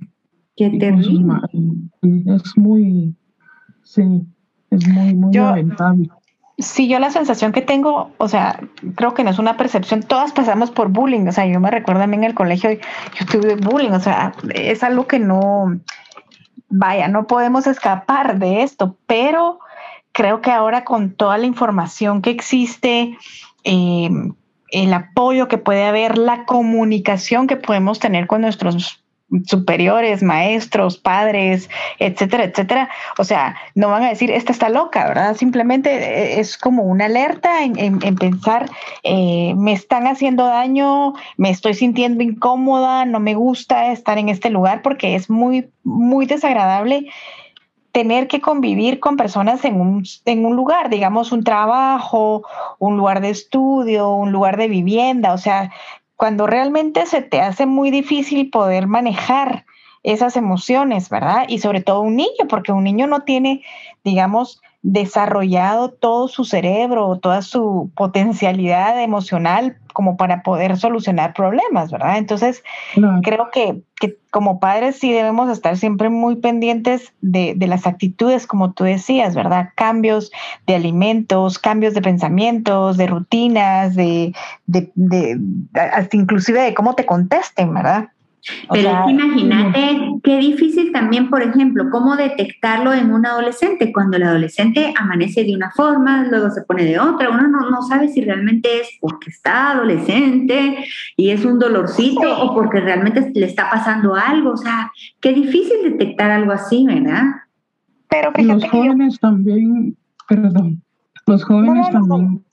Qué 0.56 0.70
terrible. 0.70 1.34
Es 2.02 2.58
muy, 2.58 3.15
sí, 3.84 4.22
es 4.72 4.88
muy, 4.88 5.13
muy 5.15 5.34
Yo- 5.34 5.46
lamentable. 5.48 6.10
Sí, 6.58 6.88
yo 6.88 7.00
la 7.00 7.10
sensación 7.10 7.52
que 7.52 7.62
tengo, 7.62 8.12
o 8.18 8.30
sea, 8.30 8.62
creo 8.96 9.13
que 9.13 9.26
no 9.26 9.30
es 9.30 9.39
una 9.39 9.58
percepción, 9.58 10.04
todas 10.04 10.32
pasamos 10.32 10.72
por 10.72 10.88
bullying, 10.88 11.28
o 11.28 11.32
sea, 11.34 11.46
yo 11.46 11.60
me 11.60 11.70
recuerdo 11.70 12.04
a 12.04 12.08
mí 12.08 12.15
en 12.15 12.24
el 12.24 12.34
colegio, 12.34 12.70
yo 12.72 13.26
tuve 13.30 13.56
bullying, 13.58 13.91
o 13.91 14.00
sea, 14.00 14.32
es 14.54 14.82
algo 14.82 15.06
que 15.06 15.20
no, 15.20 15.78
vaya, 16.70 17.10
no 17.10 17.28
podemos 17.28 17.68
escapar 17.68 18.39
de 18.39 18.63
esto, 18.63 18.96
pero 19.06 19.60
creo 20.13 20.39
que 20.39 20.52
ahora 20.52 20.86
con 20.86 21.12
toda 21.12 21.38
la 21.38 21.46
información 21.46 22.22
que 22.22 22.30
existe, 22.30 23.18
eh, 23.65 24.10
el 24.72 24.94
apoyo 24.94 25.50
que 25.50 25.58
puede 25.58 25.84
haber, 25.84 26.18
la 26.18 26.46
comunicación 26.46 27.48
que 27.48 27.58
podemos 27.58 28.00
tener 28.00 28.28
con 28.28 28.39
nuestros 28.39 29.04
superiores, 29.45 30.21
maestros, 30.23 30.97
padres, 30.97 31.69
etcétera, 31.99 32.43
etcétera. 32.45 32.89
O 33.17 33.23
sea, 33.23 33.55
no 33.73 33.89
van 33.89 34.03
a 34.03 34.09
decir, 34.09 34.29
esta 34.31 34.51
está 34.51 34.69
loca, 34.69 35.07
¿verdad? 35.07 35.35
Simplemente 35.35 35.89
eh, 35.95 36.39
es 36.39 36.57
como 36.57 36.83
una 36.83 37.05
alerta 37.05 37.63
en, 37.63 37.77
en- 37.79 37.99
en 38.03 38.15
pensar, 38.15 38.69
eh, 39.03 39.53
me 39.57 39.73
están 39.73 40.07
haciendo 40.07 40.45
daño, 40.45 41.13
me 41.38 41.49
estoy 41.49 41.73
sintiendo 41.73 42.23
incómoda, 42.23 43.05
no 43.05 43.19
me 43.19 43.33
gusta 43.35 43.91
estar 43.91 44.17
en 44.17 44.29
este 44.29 44.49
lugar 44.49 44.81
porque 44.83 45.15
es 45.15 45.29
muy, 45.29 45.69
muy 45.83 46.25
desagradable 46.27 47.07
tener 47.91 48.27
que 48.27 48.41
convivir 48.41 48.99
con 48.99 49.15
personas 49.15 49.63
en 49.63 49.79
un, 49.79 50.03
en 50.25 50.45
un 50.45 50.55
lugar, 50.55 50.89
digamos 50.89 51.31
un 51.31 51.43
trabajo, 51.45 52.43
un 52.77 52.97
lugar 52.97 53.21
de 53.21 53.29
estudio, 53.29 54.09
un 54.11 54.31
lugar 54.33 54.57
de 54.57 54.67
vivienda, 54.67 55.33
o 55.33 55.38
sea, 55.38 55.71
cuando 56.15 56.47
realmente 56.47 57.06
se 57.06 57.21
te 57.21 57.41
hace 57.41 57.65
muy 57.65 57.91
difícil 57.91 58.49
poder 58.49 58.88
manejar 58.88 59.65
esas 60.04 60.38
emociones, 60.38 61.10
¿verdad? 61.10 61.45
Y 61.47 61.60
sobre 61.60 61.82
todo 61.82 62.01
un 62.01 62.15
niño, 62.15 62.47
porque 62.47 62.71
un 62.71 62.84
niño 62.84 63.08
no 63.08 63.23
tiene, 63.23 63.63
digamos, 64.04 64.62
desarrollado 64.88 65.89
todo 65.89 66.28
su 66.28 66.45
cerebro, 66.45 67.17
toda 67.17 67.41
su 67.41 67.89
potencialidad 67.95 69.02
emocional 69.02 69.78
como 69.93 70.15
para 70.15 70.43
poder 70.43 70.78
solucionar 70.78 71.34
problemas, 71.34 71.89
¿verdad? 71.89 72.17
Entonces, 72.17 72.63
creo 73.21 73.50
que, 73.52 73.82
que 74.00 74.17
como 74.30 74.60
padres 74.60 74.98
sí 75.00 75.12
debemos 75.12 75.50
estar 75.50 75.76
siempre 75.78 76.10
muy 76.10 76.36
pendientes 76.36 77.13
de, 77.21 77.54
de 77.56 77.65
las 77.67 77.88
actitudes, 77.88 78.45
como 78.45 78.74
tú 78.74 78.84
decías, 78.84 79.34
¿verdad? 79.34 79.69
Cambios 79.76 80.32
de 80.67 80.76
alimentos, 80.76 81.58
cambios 81.58 81.95
de 81.95 82.02
pensamientos, 82.02 82.98
de 82.98 83.08
rutinas, 83.08 83.95
de, 83.95 84.36
de, 84.67 84.91
de- 84.93 85.39
hasta 85.74 86.15
inclusive 86.15 86.62
de 86.62 86.76
cómo 86.76 86.93
te 86.93 87.06
contesten, 87.08 87.74
¿verdad? 87.74 88.10
Pero 88.69 88.84
sea, 88.84 88.99
es 88.99 89.05
que 89.05 89.12
imagínate 89.12 89.97
qué 90.23 90.38
difícil 90.38 90.91
también, 90.91 91.29
por 91.29 91.41
ejemplo, 91.41 91.86
cómo 91.91 92.15
detectarlo 92.15 92.93
en 92.93 93.12
un 93.12 93.25
adolescente, 93.25 93.91
cuando 93.91 94.17
el 94.17 94.23
adolescente 94.23 94.93
amanece 94.99 95.43
de 95.43 95.55
una 95.55 95.71
forma, 95.71 96.25
luego 96.25 96.49
se 96.51 96.62
pone 96.62 96.86
de 96.86 96.99
otra, 96.99 97.29
uno 97.29 97.47
no, 97.47 97.69
no 97.69 97.81
sabe 97.81 98.08
si 98.10 98.21
realmente 98.21 98.81
es 98.81 98.89
porque 99.01 99.29
está 99.29 99.71
adolescente 99.71 100.86
y 101.17 101.29
es 101.29 101.43
un 101.45 101.60
dolorcito 101.60 102.21
Sí. 102.21 102.27
o 102.39 102.53
porque 102.53 102.79
realmente 102.81 103.31
le 103.34 103.45
está 103.45 103.69
pasando 103.69 104.15
algo, 104.15 104.51
o 104.51 104.58
sea, 104.58 104.91
qué 105.19 105.34
difícil 105.34 105.77
detectar 105.84 106.29
algo 106.31 106.51
así, 106.51 106.86
¿verdad? 106.86 107.23
pero 108.10 108.31
Y 108.38 108.43
los 108.43 108.63
jóvenes 108.69 109.19
también, 109.19 109.97
perdón, 110.27 110.81
los 111.25 111.43
jóvenes 111.43 111.88
No, 111.91 111.99
no, 111.99 111.99
no. 111.99 112.15
también 112.15 112.45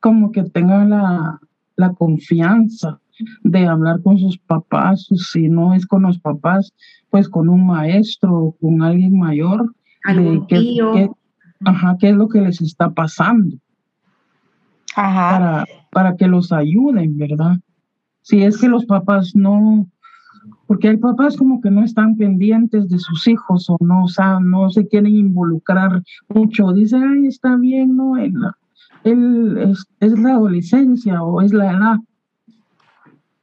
como 0.00 0.32
que 0.32 0.42
tengan 0.44 0.90
la, 0.90 1.38
la 1.76 1.92
confianza 1.92 3.00
de 3.42 3.66
hablar 3.66 4.02
con 4.02 4.18
sus 4.18 4.38
papás, 4.38 5.06
si 5.14 5.48
no 5.48 5.74
es 5.74 5.86
con 5.86 6.02
los 6.02 6.18
papás, 6.18 6.72
pues 7.10 7.28
con 7.28 7.48
un 7.48 7.66
maestro 7.66 8.34
o 8.34 8.56
con 8.60 8.82
alguien 8.82 9.18
mayor, 9.18 9.72
de 10.06 10.42
qué, 10.48 10.56
qué- 10.94 11.10
ajá, 11.64 11.96
qué 11.98 12.10
es 12.10 12.16
lo 12.16 12.28
que 12.28 12.40
les 12.40 12.60
está 12.60 12.90
pasando 12.90 13.56
Ajá. 14.96 15.30
para, 15.38 15.64
para 15.90 16.16
que 16.16 16.26
los 16.26 16.52
ayuden, 16.52 17.16
¿verdad? 17.16 17.58
Si 18.22 18.42
es 18.42 18.58
que 18.58 18.68
los 18.68 18.84
papás 18.86 19.34
no, 19.34 19.86
porque 20.66 20.88
hay 20.88 20.96
papás 20.96 21.36
como 21.36 21.60
que 21.60 21.70
no 21.70 21.82
están 21.84 22.16
pendientes 22.16 22.88
de 22.88 22.98
sus 22.98 23.26
hijos 23.28 23.68
o 23.68 23.76
no, 23.80 24.04
o 24.04 24.08
sea, 24.08 24.40
no 24.40 24.70
se 24.70 24.86
quieren 24.88 25.14
involucrar 25.14 26.02
mucho, 26.28 26.72
dicen, 26.72 27.02
ay, 27.02 27.26
está 27.26 27.56
bien, 27.56 27.96
no, 27.96 28.16
él, 28.16 28.34
él 29.04 29.56
es, 29.58 29.84
es 30.00 30.18
la 30.18 30.32
adolescencia 30.34 31.22
o 31.22 31.40
es 31.40 31.52
la 31.52 31.70
edad. 31.72 31.96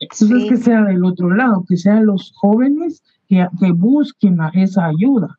Entonces 0.01 0.41
Sí. 0.43 0.49
que 0.49 0.57
sea 0.57 0.81
del 0.81 1.05
otro 1.05 1.29
lado, 1.33 1.63
que 1.69 1.77
sean 1.77 2.05
los 2.05 2.33
jóvenes 2.35 3.01
que, 3.29 3.47
que 3.59 3.71
busquen 3.71 4.41
a 4.41 4.49
esa 4.53 4.85
ayuda. 4.87 5.37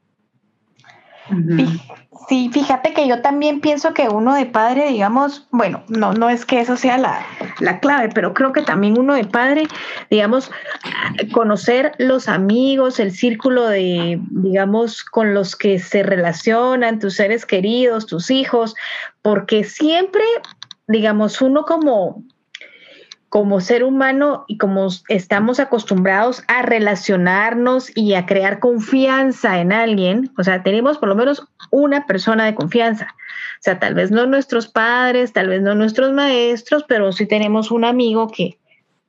Ujú. 1.30 1.40
Fí- 1.40 1.80
Sí, 2.28 2.50
fíjate 2.52 2.94
que 2.94 3.08
yo 3.08 3.20
también 3.20 3.60
pienso 3.60 3.92
que 3.94 4.08
uno 4.08 4.34
de 4.34 4.46
padre, 4.46 4.88
digamos, 4.90 5.48
bueno, 5.50 5.82
no, 5.88 6.12
no 6.14 6.30
es 6.30 6.46
que 6.46 6.60
eso 6.60 6.76
sea 6.76 6.96
la, 6.96 7.20
la 7.58 7.80
clave, 7.80 8.10
pero 8.14 8.32
creo 8.32 8.52
que 8.52 8.62
también 8.62 8.96
uno 8.98 9.14
de 9.14 9.24
padre, 9.24 9.64
digamos, 10.08 10.50
conocer 11.32 11.92
los 11.98 12.28
amigos, 12.28 13.00
el 13.00 13.10
círculo 13.10 13.66
de, 13.66 14.20
digamos, 14.30 15.02
con 15.04 15.34
los 15.34 15.56
que 15.56 15.80
se 15.80 16.04
relacionan, 16.04 17.00
tus 17.00 17.14
seres 17.14 17.44
queridos, 17.44 18.06
tus 18.06 18.30
hijos, 18.30 18.76
porque 19.20 19.64
siempre, 19.64 20.22
digamos, 20.86 21.42
uno 21.42 21.64
como, 21.64 22.22
como 23.32 23.62
ser 23.62 23.82
humano 23.82 24.44
y 24.46 24.58
como 24.58 24.88
estamos 25.08 25.58
acostumbrados 25.58 26.44
a 26.48 26.60
relacionarnos 26.60 27.90
y 27.96 28.12
a 28.12 28.26
crear 28.26 28.58
confianza 28.58 29.58
en 29.58 29.72
alguien, 29.72 30.30
o 30.36 30.44
sea, 30.44 30.62
tenemos 30.62 30.98
por 30.98 31.08
lo 31.08 31.14
menos 31.14 31.48
una 31.70 32.06
persona 32.06 32.44
de 32.44 32.54
confianza. 32.54 33.06
O 33.14 33.62
sea, 33.62 33.78
tal 33.78 33.94
vez 33.94 34.10
no 34.10 34.26
nuestros 34.26 34.68
padres, 34.68 35.32
tal 35.32 35.48
vez 35.48 35.62
no 35.62 35.74
nuestros 35.74 36.12
maestros, 36.12 36.84
pero 36.86 37.10
sí 37.10 37.24
tenemos 37.24 37.70
un 37.70 37.86
amigo 37.86 38.28
que 38.28 38.58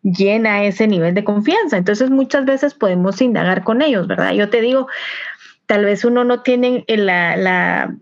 llena 0.03 0.63
ese 0.63 0.88
nivel 0.88 1.13
de 1.15 1.25
confianza. 1.25 1.75
Entonces 1.75 2.09
muchas 2.09 2.45
veces 2.45 2.73
podemos 2.73 3.21
indagar 3.21 3.65
con 3.65 3.81
ellos, 3.81 4.07
¿verdad? 4.07 4.31
Yo 4.31 4.49
te 4.49 4.62
digo, 4.62 4.88
tal 5.65 5.83
vez 5.83 6.05
uno 6.05 6.23
no 6.23 6.43
tiene 6.43 6.86
la, 6.88 7.36
la 7.36 7.93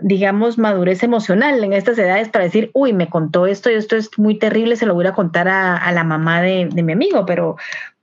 digamos, 0.00 0.58
madurez 0.58 1.02
emocional 1.02 1.62
en 1.62 1.72
estas 1.72 1.98
edades 1.98 2.28
para 2.28 2.44
decir, 2.44 2.70
uy, 2.74 2.92
me 2.92 3.08
contó 3.08 3.46
esto 3.46 3.70
y 3.70 3.74
esto 3.74 3.96
es 3.96 4.16
muy 4.18 4.38
terrible, 4.38 4.76
se 4.76 4.86
lo 4.86 4.94
voy 4.94 5.06
a 5.06 5.14
contar 5.14 5.48
a, 5.48 5.76
a 5.76 5.92
la 5.92 6.04
mamá 6.04 6.40
de, 6.40 6.68
de, 6.72 6.82
mi 6.82 6.92
amigo, 6.92 7.26
pero, 7.26 7.56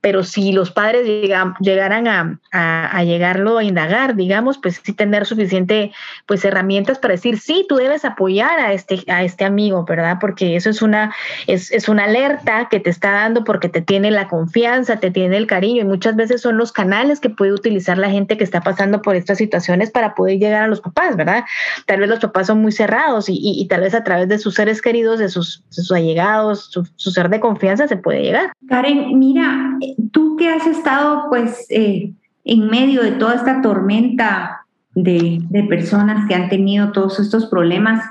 pero 0.06 0.22
si 0.22 0.52
los 0.52 0.70
padres 0.70 1.04
llegan, 1.04 1.54
llegaran 1.58 2.06
a, 2.06 2.38
a, 2.52 2.96
a, 2.96 3.02
llegarlo 3.02 3.58
a 3.58 3.64
indagar, 3.64 4.14
digamos, 4.14 4.56
pues 4.56 4.80
sí 4.84 4.92
tener 4.92 5.26
suficiente, 5.26 5.90
pues 6.26 6.44
herramientas 6.44 7.00
para 7.00 7.14
decir, 7.14 7.40
sí, 7.40 7.66
tú 7.68 7.74
debes 7.74 8.04
apoyar 8.04 8.60
a 8.60 8.72
este, 8.72 9.02
a 9.08 9.24
este 9.24 9.44
amigo, 9.44 9.84
¿verdad? 9.84 10.18
Porque 10.20 10.54
eso 10.54 10.70
es 10.70 10.80
una, 10.80 11.12
es, 11.48 11.72
es 11.72 11.88
una 11.88 12.04
alerta 12.04 12.68
que 12.70 12.78
te 12.78 12.88
está 12.88 13.10
dando 13.10 13.42
porque 13.42 13.68
te 13.68 13.80
tiene 13.80 14.12
la 14.12 14.28
confianza, 14.28 15.00
te 15.00 15.10
tiene 15.10 15.38
el 15.38 15.48
cariño 15.48 15.82
y 15.82 15.86
muchas 15.86 16.14
veces 16.14 16.40
son 16.40 16.56
los 16.56 16.70
canales 16.70 17.18
que 17.18 17.28
puede 17.28 17.52
utilizar 17.52 17.98
la 17.98 18.08
gente 18.08 18.36
que 18.36 18.44
está 18.44 18.60
pasando 18.60 19.02
por 19.02 19.16
estas 19.16 19.38
situaciones 19.38 19.90
para 19.90 20.14
poder 20.14 20.38
llegar 20.38 20.62
a 20.62 20.68
los 20.68 20.80
papás, 20.80 21.16
¿verdad? 21.16 21.42
tal 21.86 21.98
vez 21.98 22.08
los 22.08 22.20
papás 22.20 22.46
son 22.46 22.62
muy 22.62 22.70
cerrados 22.70 23.28
y, 23.28 23.40
y, 23.40 23.66
tal 23.66 23.80
vez 23.80 23.92
a 23.92 24.04
través 24.04 24.28
de 24.28 24.38
sus 24.38 24.54
seres 24.54 24.80
queridos, 24.80 25.18
de 25.18 25.28
sus, 25.28 25.64
allegados, 25.92 26.70
su, 26.70 27.10
ser 27.10 27.28
de 27.28 27.40
confianza 27.40 27.88
se 27.88 27.96
puede 27.96 28.22
llegar. 28.22 28.52
Karen, 28.68 29.18
mira, 29.18 29.76
tú 30.12 30.36
que 30.36 30.48
has 30.48 30.66
estado 30.66 31.24
pues 31.28 31.66
eh, 31.70 32.12
en 32.44 32.66
medio 32.68 33.02
de 33.02 33.12
toda 33.12 33.34
esta 33.34 33.60
tormenta 33.62 34.66
de, 34.94 35.42
personas 35.68 36.26
que 36.28 36.34
han 36.34 36.48
tenido 36.48 36.92
todos 36.92 37.18
estos 37.18 37.46
problemas, 37.46 38.02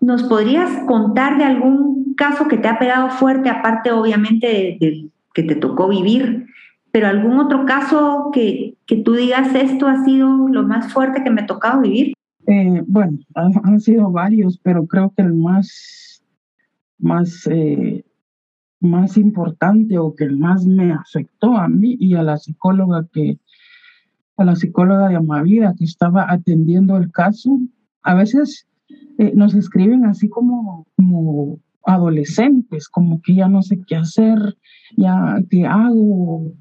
¿nos 0.00 0.22
podrías 0.22 0.70
contar 0.86 1.38
de 1.38 1.44
algún 1.44 2.14
caso 2.14 2.48
que 2.48 2.56
te 2.56 2.68
ha 2.68 2.78
pegado 2.78 3.10
fuerte, 3.10 3.50
aparte 3.50 3.90
obviamente 3.90 4.46
de, 4.46 4.76
de 4.80 5.08
que 5.34 5.42
te 5.42 5.56
tocó 5.56 5.88
vivir? 5.88 6.46
pero 6.92 7.08
algún 7.08 7.40
otro 7.40 7.64
caso 7.64 8.30
que, 8.32 8.74
que 8.86 8.98
tú 8.98 9.14
digas 9.14 9.54
esto 9.54 9.88
ha 9.88 10.04
sido 10.04 10.48
lo 10.48 10.62
más 10.62 10.92
fuerte 10.92 11.24
que 11.24 11.30
me 11.30 11.40
ha 11.40 11.46
tocado 11.46 11.80
vivir? 11.80 12.12
Eh, 12.46 12.82
bueno, 12.86 13.18
han, 13.34 13.52
han, 13.64 13.80
sido 13.80 14.10
varios, 14.10 14.58
pero 14.62 14.86
creo 14.86 15.12
que 15.16 15.22
el 15.22 15.32
más, 15.32 16.22
más, 16.98 17.46
eh, 17.50 18.04
más 18.82 19.16
importante 19.16 19.98
o 19.98 20.14
que 20.14 20.28
más 20.28 20.66
me 20.66 20.92
afectó 20.92 21.56
a 21.56 21.68
mí 21.68 21.96
y 21.98 22.14
a 22.14 22.22
la 22.22 22.36
psicóloga 22.36 23.06
que, 23.12 23.38
a 24.36 24.44
la 24.44 24.56
psicóloga 24.56 25.08
de 25.08 25.16
Amavida 25.16 25.74
que 25.78 25.84
estaba 25.84 26.30
atendiendo 26.30 26.96
el 26.96 27.10
caso, 27.10 27.58
a 28.02 28.14
veces 28.14 28.66
eh, 29.18 29.32
nos 29.34 29.54
escriben 29.54 30.04
así 30.04 30.28
como, 30.28 30.86
como 30.96 31.58
adolescentes, 31.84 32.88
como 32.88 33.20
que 33.22 33.34
ya 33.36 33.48
no 33.48 33.62
sé 33.62 33.80
qué 33.86 33.96
hacer, 33.96 34.56
ya 34.96 35.36
qué 35.50 35.66
hago. 35.66 36.52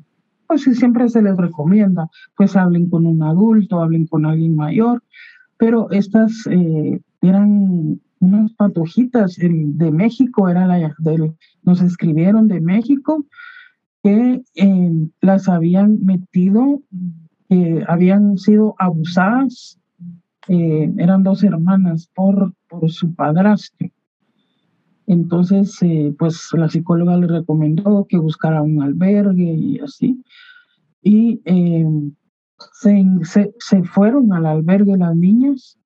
Pues 0.48 0.64
siempre 0.64 1.08
se 1.10 1.22
les 1.22 1.38
recomienda, 1.38 2.10
pues 2.36 2.56
hablen 2.56 2.90
con 2.90 3.06
un 3.06 3.24
adulto, 3.24 3.82
hablen 3.82 4.06
con 4.06 4.26
alguien 4.26 4.56
mayor, 4.56 5.02
pero 5.58 5.90
estas 5.92 6.46
eh, 6.50 7.00
eran 7.22 8.02
unas 8.22 8.54
patojitas 8.54 9.36
de 9.36 9.92
México, 9.92 10.48
era 10.48 10.68
la 10.68 10.96
del, 11.00 11.36
nos 11.64 11.82
escribieron 11.82 12.48
de 12.48 12.62
México 12.62 13.26
que 14.04 14.44
eh, 14.56 14.92
las 15.22 15.50
habían 15.50 16.00
metido, 16.06 16.82
eh, 17.50 17.84
habían 17.88 18.38
sido 18.38 18.76
abusadas, 18.80 19.78
eran 20.48 21.24
dos 21.24 21.44
hermanas 21.44 22.10
por, 22.14 22.54
por 22.68 22.90
su 22.90 23.14
padrastro. 23.14 23.90
Entonces, 25.08 25.80
pues 26.18 26.50
la 26.54 26.68
psicóloga 26.68 27.16
le 27.16 27.28
recomendó 27.28 28.06
que 28.10 28.18
buscara 28.18 28.62
un 28.62 28.82
albergue 28.82 29.54
y 29.54 29.80
así. 29.80 30.22
Y 31.04 31.42
se, 32.74 33.54
se, 33.60 33.84
fueron 33.84 34.34
al 34.34 34.46
albergue 34.46 34.98
las 34.98 35.16
niñas, 35.16 35.78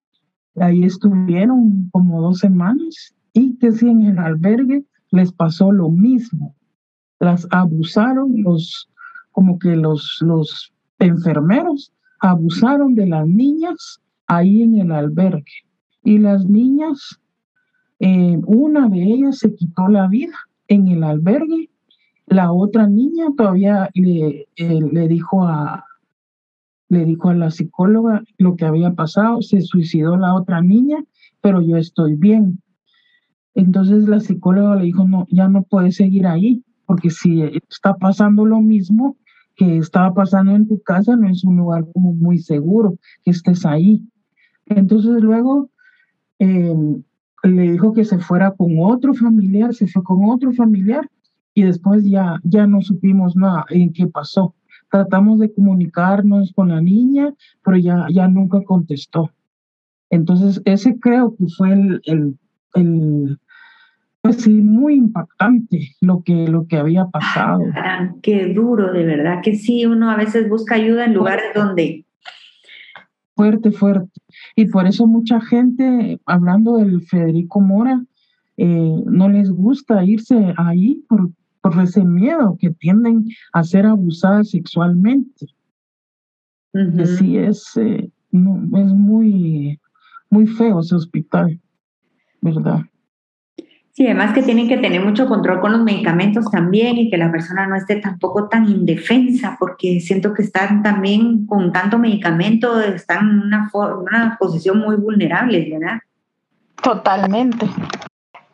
ahí 0.60 0.84
estuvieron 0.84 1.90
como 1.92 2.22
dos 2.22 2.40
semanas 2.40 3.14
y 3.34 3.58
que 3.58 3.72
si 3.72 3.90
en 3.90 4.04
el 4.04 4.20
albergue 4.20 4.84
les 5.12 5.32
pasó 5.32 5.72
lo 5.72 5.90
mismo, 5.90 6.56
las 7.20 7.48
abusaron 7.52 8.42
los, 8.44 8.90
como 9.32 9.60
que 9.60 9.76
los, 9.76 10.18
los 10.22 10.74
enfermeros 11.00 11.92
abusaron 12.20 12.96
de 12.96 13.08
las 13.08 13.28
niñas 13.28 14.02
ahí 14.28 14.64
en 14.64 14.80
el 14.80 14.92
albergue. 14.92 15.66
Y 16.04 16.18
las 16.20 16.46
niñas, 16.46 17.20
eh, 18.00 18.40
una 18.46 18.88
de 18.90 19.04
ellas 19.04 19.40
se 19.40 19.54
quitó 19.56 19.88
la 19.88 20.08
vida 20.08 20.36
en 20.68 20.88
el 20.88 21.04
albergue, 21.04 21.70
la 22.28 22.52
otra 22.52 22.88
niña 22.88 23.28
todavía 23.38 23.90
le, 23.94 24.48
eh, 24.56 24.80
le 24.92 25.08
dijo 25.08 25.44
a, 25.44 25.86
le 26.96 27.06
dijo 27.06 27.30
a 27.30 27.34
la 27.34 27.52
psicóloga 27.52 28.24
lo 28.38 28.56
que 28.56 28.66
había 28.66 28.94
pasado, 28.94 29.42
se 29.42 29.62
suicidó 29.62 30.16
la 30.16 30.34
otra 30.34 30.62
niña, 30.62 31.04
pero 31.42 31.62
yo 31.62 31.78
estoy 31.78 32.16
bien. 32.16 32.62
Entonces 33.54 34.08
la 34.08 34.20
psicóloga 34.20 34.76
le 34.78 34.86
dijo, 34.86 35.06
no, 35.06 35.28
ya 35.30 35.48
no 35.50 35.64
puedes 35.64 35.96
seguir 35.96 36.26
ahí, 36.26 36.64
porque 36.86 37.10
si 37.10 37.42
está 37.70 37.96
pasando 37.96 38.46
lo 38.46 38.62
mismo 38.62 39.18
que 39.56 39.78
estaba 39.78 40.14
pasando 40.14 40.54
en 40.54 40.68
tu 40.68 40.82
casa, 40.82 41.16
no 41.16 41.30
es 41.30 41.44
un 41.44 41.58
lugar 41.58 41.86
como 41.94 42.14
muy 42.14 42.38
seguro 42.40 42.98
que 43.24 43.32
estés 43.32 43.66
ahí. 43.66 44.02
Entonces 44.66 45.22
luego 45.22 45.70
em, 46.40 47.04
le 47.44 47.72
dijo 47.72 47.94
que 47.94 48.06
se 48.06 48.20
fuera 48.20 48.52
con 48.52 48.80
otro 48.80 49.14
familiar, 49.14 49.74
se 49.74 49.88
fue 49.88 50.04
con 50.04 50.30
otro 50.30 50.52
familiar 50.54 51.10
y 51.54 51.64
después 51.64 52.04
ya, 52.06 52.40
ya 52.44 52.68
no 52.68 52.82
supimos 52.82 53.36
nada 53.36 53.66
en 53.70 53.92
qué 53.94 54.08
pasó 54.08 54.56
tratamos 54.96 55.40
de 55.40 55.52
comunicarnos 55.52 56.54
con 56.54 56.70
la 56.70 56.80
niña, 56.80 57.34
pero 57.66 57.76
ya, 57.76 58.08
ya 58.10 58.30
nunca 58.30 58.64
contestó. 58.64 59.30
Entonces, 60.10 60.62
ese 60.64 60.98
creo 61.02 61.36
que 61.36 61.48
fue 61.58 61.74
el, 61.74 62.02
el, 62.06 62.40
el 62.76 63.38
pues 64.22 64.38
sí, 64.38 64.54
muy 64.54 64.96
impactante 64.96 65.90
lo 66.00 66.24
que, 66.24 66.48
lo 66.48 66.66
que 66.68 66.78
había 66.78 67.08
pasado. 67.08 67.66
Ah, 67.76 68.14
qué 68.22 68.54
duro, 68.54 68.94
de 68.94 69.04
verdad, 69.04 69.42
que 69.44 69.56
sí, 69.56 69.86
uno 69.86 70.10
a 70.10 70.16
veces 70.16 70.48
busca 70.48 70.76
ayuda 70.76 71.04
en 71.04 71.14
lugares 71.14 71.54
donde... 71.54 72.06
Fuerte, 73.36 73.72
fuerte. 73.72 74.22
Y 74.56 74.68
por 74.68 74.88
eso 74.88 75.08
mucha 75.08 75.42
gente, 75.42 76.22
hablando 76.26 76.78
del 76.78 77.02
Federico 77.02 77.60
Mora, 77.60 78.02
eh, 78.56 79.04
no 79.06 79.28
les 79.28 79.52
gusta 79.52 80.06
irse 80.06 80.54
ahí 80.56 81.04
por, 81.10 81.32
por 81.72 81.84
ese 81.84 82.06
miedo 82.06 82.58
que 82.60 82.70
tienden 82.70 83.26
a 83.52 83.64
ser 83.64 83.88
abusadas 83.88 84.52
sexualmente. 84.52 85.48
Sí, 87.18 87.38
es, 87.38 87.76
eh, 87.78 88.08
es 88.32 88.40
muy, 88.94 89.80
muy 90.30 90.46
feo 90.46 90.82
ese 90.82 90.94
hospital, 90.94 91.60
¿verdad? 92.42 92.82
Sí, 93.94 94.06
además 94.06 94.34
que 94.34 94.44
tienen 94.44 94.68
que 94.68 94.78
tener 94.78 95.04
mucho 95.04 95.26
control 95.26 95.60
con 95.62 95.72
los 95.72 95.82
medicamentos 95.82 96.52
también 96.52 96.98
y 96.98 97.10
que 97.10 97.18
la 97.18 97.32
persona 97.32 97.66
no 97.66 97.76
esté 97.76 97.96
tampoco 97.96 98.48
tan 98.48 98.70
indefensa, 98.70 99.56
porque 99.60 100.00
siento 100.02 100.36
que 100.36 100.44
están 100.44 100.84
también 100.84 101.48
con 101.48 101.72
tanto 101.72 101.98
medicamento, 101.98 102.80
están 102.80 103.28
en 103.28 103.40
una, 103.40 103.72
una 103.74 104.38
posición 104.38 104.80
muy 104.80 104.98
vulnerable, 104.98 105.68
¿verdad? 105.72 106.00
Totalmente. 106.84 107.68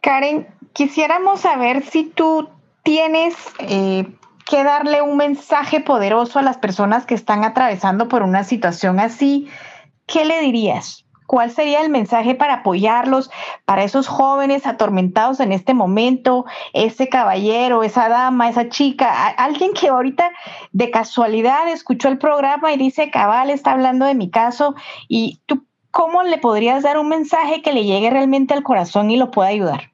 Karen, 0.01 0.47
quisiéramos 0.71 1.41
saber 1.41 1.83
si 1.83 2.05
tú 2.05 2.47
tienes 2.83 3.35
eh, 3.59 4.07
que 4.45 4.63
darle 4.63 5.01
un 5.01 5.17
mensaje 5.17 5.79
poderoso 5.79 6.39
a 6.39 6.41
las 6.41 6.57
personas 6.57 7.05
que 7.05 7.15
están 7.15 7.43
atravesando 7.43 8.07
por 8.07 8.23
una 8.23 8.43
situación 8.43 8.99
así, 8.99 9.47
¿qué 10.05 10.25
le 10.25 10.41
dirías? 10.41 11.05
¿Cuál 11.25 11.51
sería 11.51 11.79
el 11.79 11.89
mensaje 11.89 12.35
para 12.35 12.55
apoyarlos, 12.55 13.31
para 13.63 13.85
esos 13.85 14.09
jóvenes 14.09 14.67
atormentados 14.67 15.39
en 15.39 15.53
este 15.53 15.73
momento, 15.73 16.43
ese 16.73 17.07
caballero, 17.07 17.83
esa 17.83 18.09
dama, 18.09 18.49
esa 18.49 18.67
chica, 18.67 19.27
alguien 19.27 19.71
que 19.71 19.87
ahorita 19.87 20.29
de 20.73 20.91
casualidad 20.91 21.69
escuchó 21.69 22.09
el 22.09 22.17
programa 22.17 22.73
y 22.73 22.77
dice, 22.77 23.09
cabal, 23.11 23.49
está 23.49 23.71
hablando 23.71 24.05
de 24.05 24.15
mi 24.15 24.29
caso, 24.29 24.75
y 25.07 25.39
tú, 25.45 25.65
¿cómo 25.91 26.23
le 26.23 26.37
podrías 26.37 26.83
dar 26.83 26.97
un 26.97 27.07
mensaje 27.07 27.61
que 27.61 27.71
le 27.71 27.85
llegue 27.85 28.09
realmente 28.09 28.53
al 28.53 28.63
corazón 28.63 29.09
y 29.09 29.15
lo 29.15 29.31
pueda 29.31 29.47
ayudar? 29.47 29.90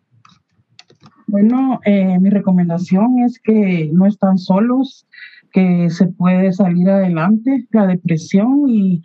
Bueno, 1.39 1.79
eh, 1.85 2.17
mi 2.19 2.31
recomendación 2.31 3.19
es 3.19 3.37
que 3.37 3.91
no 3.93 4.07
están 4.07 4.39
solos, 4.39 5.05
que 5.53 5.87
se 5.91 6.07
puede 6.07 6.51
salir 6.51 6.89
adelante. 6.89 7.67
La 7.69 7.85
depresión 7.85 8.63
y, 8.67 9.03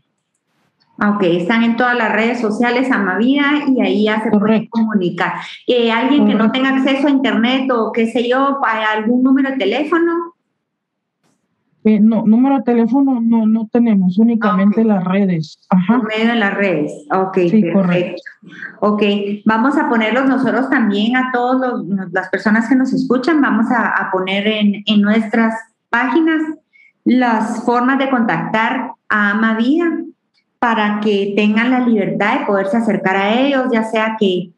Ok, 0.99 1.21
están 1.23 1.63
en 1.63 1.75
todas 1.75 1.97
las 1.97 2.13
redes 2.13 2.39
sociales 2.39 2.89
Amavida 2.89 3.65
y 3.67 3.81
ahí 3.81 4.05
ya 4.05 4.23
se 4.23 4.31
puede 4.31 4.69
comunicar. 4.69 5.33
alguien 5.93 6.25
que 6.25 6.35
no 6.35 6.53
tenga 6.53 6.69
acceso 6.69 7.07
a 7.07 7.11
internet 7.11 7.69
o 7.69 7.91
qué 7.91 8.07
sé 8.07 8.29
yo, 8.29 8.59
para 8.61 8.93
algún 8.93 9.23
número 9.23 9.51
de 9.51 9.57
teléfono, 9.57 10.26
Eh, 11.87 12.01
no, 12.01 12.25
número 12.25 12.57
de 12.57 12.63
teléfono 12.63 13.21
no, 13.21 13.45
no 13.47 13.69
tenemos, 13.71 14.17
únicamente 14.17 14.83
las 14.83 15.05
redes. 15.05 15.57
Ajá. 15.69 15.95
Por 15.95 16.07
medio 16.09 16.33
de 16.33 16.35
las 16.35 16.53
redes. 16.53 16.91
Ok, 17.09 17.33
perfecto. 17.33 17.73
Correcto. 17.73 18.21
Ok, 18.81 19.03
vamos 19.45 19.77
a 19.77 19.87
ponerlos 19.87 20.27
nosotros 20.27 20.69
también 20.69 21.15
a 21.15 21.31
todas 21.31 21.85
las 22.11 22.27
personas 22.27 22.67
que 22.67 22.75
nos 22.75 22.91
escuchan, 22.91 23.39
vamos 23.39 23.71
a, 23.71 23.87
a 23.87 24.11
poner 24.11 24.47
en, 24.47 24.83
en, 24.85 25.01
nuestras 25.01 25.53
páginas 25.89 26.41
las 27.05 27.63
formas 27.63 27.99
de 27.99 28.09
contactar 28.09 28.91
a 29.07 29.31
Amavida 29.31 29.85
para 30.59 30.99
que 30.99 31.31
tengan 31.37 31.71
la 31.71 31.79
libertad 31.79 32.39
de 32.39 32.45
poderse 32.47 32.75
acercar 32.75 33.15
a 33.15 33.39
ellos, 33.39 33.67
ya 33.71 33.85
sea 33.85 34.17
que 34.19 34.51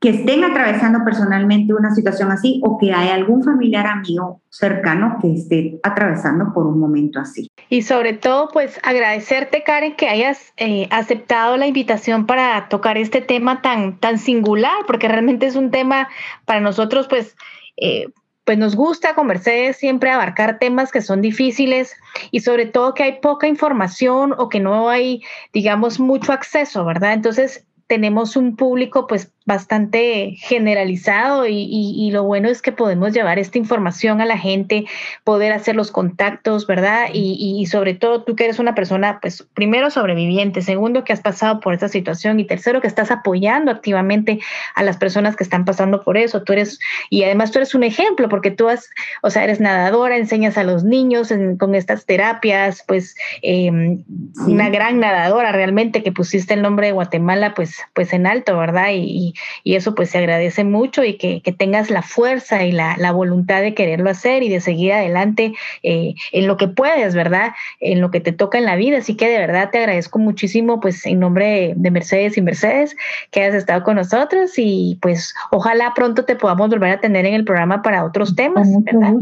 que 0.00 0.10
estén 0.10 0.44
atravesando 0.44 1.00
personalmente 1.04 1.74
una 1.74 1.92
situación 1.92 2.30
así 2.30 2.60
o 2.64 2.78
que 2.78 2.92
hay 2.92 3.08
algún 3.08 3.42
familiar 3.42 3.86
amigo 3.86 4.40
cercano 4.48 5.18
que 5.20 5.32
esté 5.32 5.80
atravesando 5.82 6.52
por 6.52 6.66
un 6.66 6.78
momento 6.78 7.18
así. 7.18 7.48
Y 7.68 7.82
sobre 7.82 8.12
todo, 8.12 8.48
pues 8.52 8.78
agradecerte, 8.84 9.64
Karen, 9.64 9.96
que 9.96 10.08
hayas 10.08 10.52
eh, 10.56 10.86
aceptado 10.90 11.56
la 11.56 11.66
invitación 11.66 12.26
para 12.26 12.68
tocar 12.68 12.96
este 12.96 13.20
tema 13.20 13.60
tan, 13.60 13.98
tan 13.98 14.18
singular, 14.18 14.84
porque 14.86 15.08
realmente 15.08 15.46
es 15.46 15.56
un 15.56 15.70
tema 15.70 16.08
para 16.44 16.60
nosotros, 16.60 17.08
pues... 17.08 17.36
Eh, 17.76 18.06
pues 18.44 18.56
nos 18.56 18.76
gusta 18.76 19.14
con 19.14 19.26
Mercedes 19.26 19.76
siempre 19.76 20.10
abarcar 20.10 20.58
temas 20.58 20.90
que 20.90 21.02
son 21.02 21.20
difíciles 21.20 21.94
y 22.30 22.40
sobre 22.40 22.64
todo 22.64 22.94
que 22.94 23.02
hay 23.02 23.20
poca 23.20 23.46
información 23.46 24.34
o 24.38 24.48
que 24.48 24.58
no 24.58 24.88
hay, 24.88 25.20
digamos, 25.52 26.00
mucho 26.00 26.32
acceso, 26.32 26.82
¿verdad? 26.86 27.12
Entonces, 27.12 27.66
tenemos 27.88 28.36
un 28.36 28.54
público 28.54 29.06
pues 29.06 29.32
bastante 29.48 30.34
generalizado 30.36 31.46
y, 31.48 32.10
lo 32.12 32.22
bueno 32.22 32.48
es 32.48 32.60
que 32.60 32.70
podemos 32.70 33.14
llevar 33.14 33.38
esta 33.38 33.56
información 33.56 34.20
a 34.20 34.26
la 34.26 34.36
gente, 34.36 34.84
poder 35.24 35.52
hacer 35.52 35.74
los 35.74 35.90
contactos, 35.90 36.66
¿verdad? 36.66 37.08
Y, 37.14 37.64
sobre 37.66 37.94
todo 37.94 38.24
tú 38.24 38.36
que 38.36 38.44
eres 38.44 38.58
una 38.58 38.74
persona, 38.74 39.18
pues 39.22 39.48
primero 39.54 39.90
sobreviviente, 39.90 40.60
segundo 40.60 41.02
que 41.02 41.14
has 41.14 41.22
pasado 41.22 41.60
por 41.60 41.72
esta 41.72 41.88
situación 41.88 42.38
y 42.38 42.44
tercero 42.44 42.82
que 42.82 42.88
estás 42.88 43.10
apoyando 43.10 43.70
activamente 43.70 44.38
a 44.74 44.82
las 44.82 44.98
personas 44.98 45.34
que 45.34 45.44
están 45.44 45.64
pasando 45.64 46.04
por 46.04 46.18
eso. 46.18 46.42
Tú 46.42 46.52
eres, 46.52 46.78
y 47.08 47.24
además 47.24 47.50
tú 47.50 47.58
eres 47.58 47.74
un 47.74 47.84
ejemplo 47.84 48.28
porque 48.28 48.50
tú 48.50 48.68
has, 48.68 48.90
o 49.22 49.30
sea, 49.30 49.44
eres 49.44 49.60
nadadora, 49.60 50.18
enseñas 50.18 50.58
a 50.58 50.64
los 50.64 50.84
niños 50.84 51.32
con 51.58 51.74
estas 51.74 52.04
terapias, 52.04 52.84
pues 52.86 53.16
em, 53.40 54.04
una 54.46 54.68
gran 54.68 55.00
nadadora 55.00 55.52
realmente 55.52 56.02
que 56.02 56.12
pusiste 56.12 56.52
el 56.52 56.60
nombre 56.60 56.88
de 56.88 56.92
Guatemala 56.92 57.54
pues, 57.54 57.78
pues 57.94 58.12
en 58.12 58.26
alto, 58.26 58.58
¿verdad? 58.58 58.88
y 58.92 59.32
y 59.64 59.74
eso 59.74 59.94
pues 59.94 60.10
se 60.10 60.18
agradece 60.18 60.64
mucho 60.64 61.04
y 61.04 61.14
que, 61.14 61.42
tengas 61.58 61.90
la 61.90 62.02
fuerza 62.02 62.64
y 62.64 62.72
la, 62.72 62.96
voluntad 63.12 63.62
de 63.62 63.74
quererlo 63.74 64.10
hacer 64.10 64.42
y 64.42 64.48
de 64.48 64.60
seguir 64.60 64.92
adelante 64.92 65.54
eh, 65.82 66.14
en 66.32 66.46
lo 66.46 66.56
que 66.56 66.68
puedes, 66.68 67.14
¿verdad? 67.14 67.52
En 67.80 68.00
lo 68.00 68.10
que 68.10 68.20
te 68.20 68.32
toca 68.32 68.58
en 68.58 68.64
la 68.64 68.76
vida. 68.76 68.98
Así 68.98 69.16
que 69.16 69.28
de 69.28 69.38
verdad 69.38 69.70
te 69.70 69.78
agradezco 69.78 70.18
muchísimo 70.18 70.78
pues 70.80 71.04
en 71.06 71.20
nombre 71.20 71.72
de 71.74 71.90
Mercedes 71.90 72.36
y 72.36 72.42
Mercedes 72.42 72.96
que 73.30 73.42
hayas 73.42 73.54
estado 73.54 73.82
con 73.82 73.96
nosotros 73.96 74.52
y 74.56 74.98
pues 75.00 75.34
ojalá 75.50 75.92
pronto 75.94 76.24
te 76.24 76.36
podamos 76.36 76.68
volver 76.70 76.92
a 76.92 77.00
tener 77.00 77.26
en 77.26 77.34
el 77.34 77.44
programa 77.44 77.82
para 77.82 78.04
otros 78.04 78.36
temas, 78.36 78.68
¿verdad? 78.84 79.14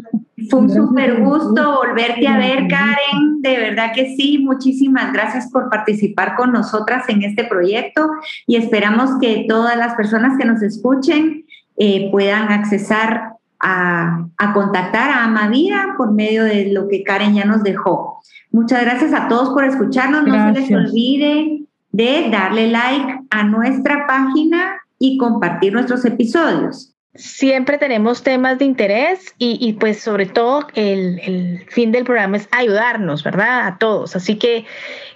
Fue 0.50 0.60
un 0.60 0.70
súper 0.70 1.22
gusto 1.22 1.76
volverte 1.76 2.28
a 2.28 2.36
ver, 2.36 2.68
Karen. 2.68 3.40
De 3.40 3.56
verdad 3.56 3.92
que 3.94 4.14
sí. 4.16 4.38
Muchísimas 4.38 5.12
gracias 5.12 5.50
por 5.50 5.70
participar 5.70 6.36
con 6.36 6.52
nosotras 6.52 7.08
en 7.08 7.22
este 7.22 7.44
proyecto 7.44 8.06
y 8.46 8.56
esperamos 8.56 9.10
que 9.20 9.46
todas 9.48 9.76
las 9.76 9.94
personas 9.94 10.05
que 10.38 10.44
nos 10.44 10.62
escuchen 10.62 11.44
eh, 11.76 12.08
puedan 12.10 12.50
accesar 12.52 13.32
a, 13.60 14.28
contactar 14.54 15.10
a 15.10 15.24
Amavida 15.24 15.94
por 15.96 16.12
medio 16.12 16.44
de 16.44 16.72
lo 16.72 16.88
que 16.88 17.02
Karen 17.02 17.34
ya 17.34 17.44
nos 17.44 17.62
dejó. 17.62 18.20
Muchas 18.50 18.82
gracias 18.82 19.12
a 19.12 19.28
todos 19.28 19.50
por 19.50 19.64
escucharnos. 19.64 20.26
No 20.26 20.54
se 20.54 20.60
les 20.60 20.72
olvide 20.72 21.62
de 21.92 22.28
darle 22.30 22.68
like 22.68 23.20
a 23.30 23.44
nuestra 23.44 24.06
página 24.06 24.76
y 24.98 25.18
compartir 25.18 25.72
nuestros 25.72 26.04
episodios. 26.04 26.94
Siempre 27.14 27.78
tenemos 27.78 28.22
temas 28.22 28.58
de 28.58 28.66
interés 28.66 29.34
y, 29.38 29.72
pues 29.74 30.00
sobre 30.00 30.26
todo 30.26 30.66
el, 30.74 31.18
el, 31.20 31.66
fin 31.70 31.90
del 31.90 32.04
programa 32.04 32.36
es 32.36 32.48
ayudarnos, 32.50 33.24
¿verdad? 33.24 33.66
A 33.66 33.78
todos. 33.78 34.16
Así 34.16 34.36
que 34.36 34.66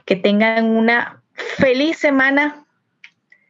que 0.06 0.16
tengan 0.16 0.64
una 0.66 1.22
feliz 1.58 1.98
semana. 1.98 2.59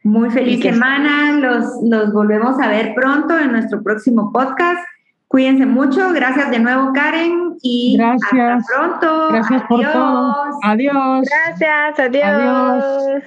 Muy 0.03 0.29
feliz 0.29 0.61
semana. 0.61 1.33
Los, 1.33 1.65
los 1.83 2.13
volvemos 2.13 2.59
a 2.59 2.67
ver 2.67 2.93
pronto 2.95 3.37
en 3.37 3.51
nuestro 3.51 3.81
próximo 3.83 4.31
podcast. 4.31 4.79
Cuídense 5.27 5.65
mucho. 5.65 6.11
Gracias 6.11 6.51
de 6.51 6.59
nuevo, 6.59 6.91
Karen. 6.93 7.55
Y 7.61 7.95
gracias. 7.97 8.33
hasta 8.33 8.75
pronto. 8.75 9.29
Gracias 9.31 9.63
por 9.63 9.81
todo. 9.83 10.35
Adiós. 10.63 11.27
Gracias. 11.29 11.99
Adiós. 11.99 13.23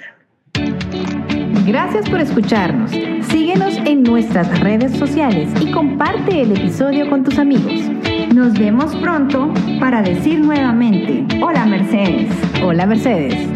Gracias 1.67 2.11
por 2.11 2.21
escucharnos. 2.21 2.91
Síguenos 2.91 3.79
en 3.87 4.03
nuestras 4.03 4.61
redes 4.61 4.93
sociales 4.99 5.51
y 5.61 5.73
comparte 5.73 6.43
el 6.43 6.53
episodio 6.53 7.09
con 7.09 7.25
tus 7.25 7.39
amigos. 7.39 7.73
Nos 8.35 8.53
vemos 8.59 8.95
pronto 8.97 9.51
para 9.81 10.03
decir 10.03 10.41
nuevamente, 10.41 11.27
hola 11.43 11.65
Mercedes. 11.65 12.31
Hola 12.63 12.85
Mercedes. 12.85 13.49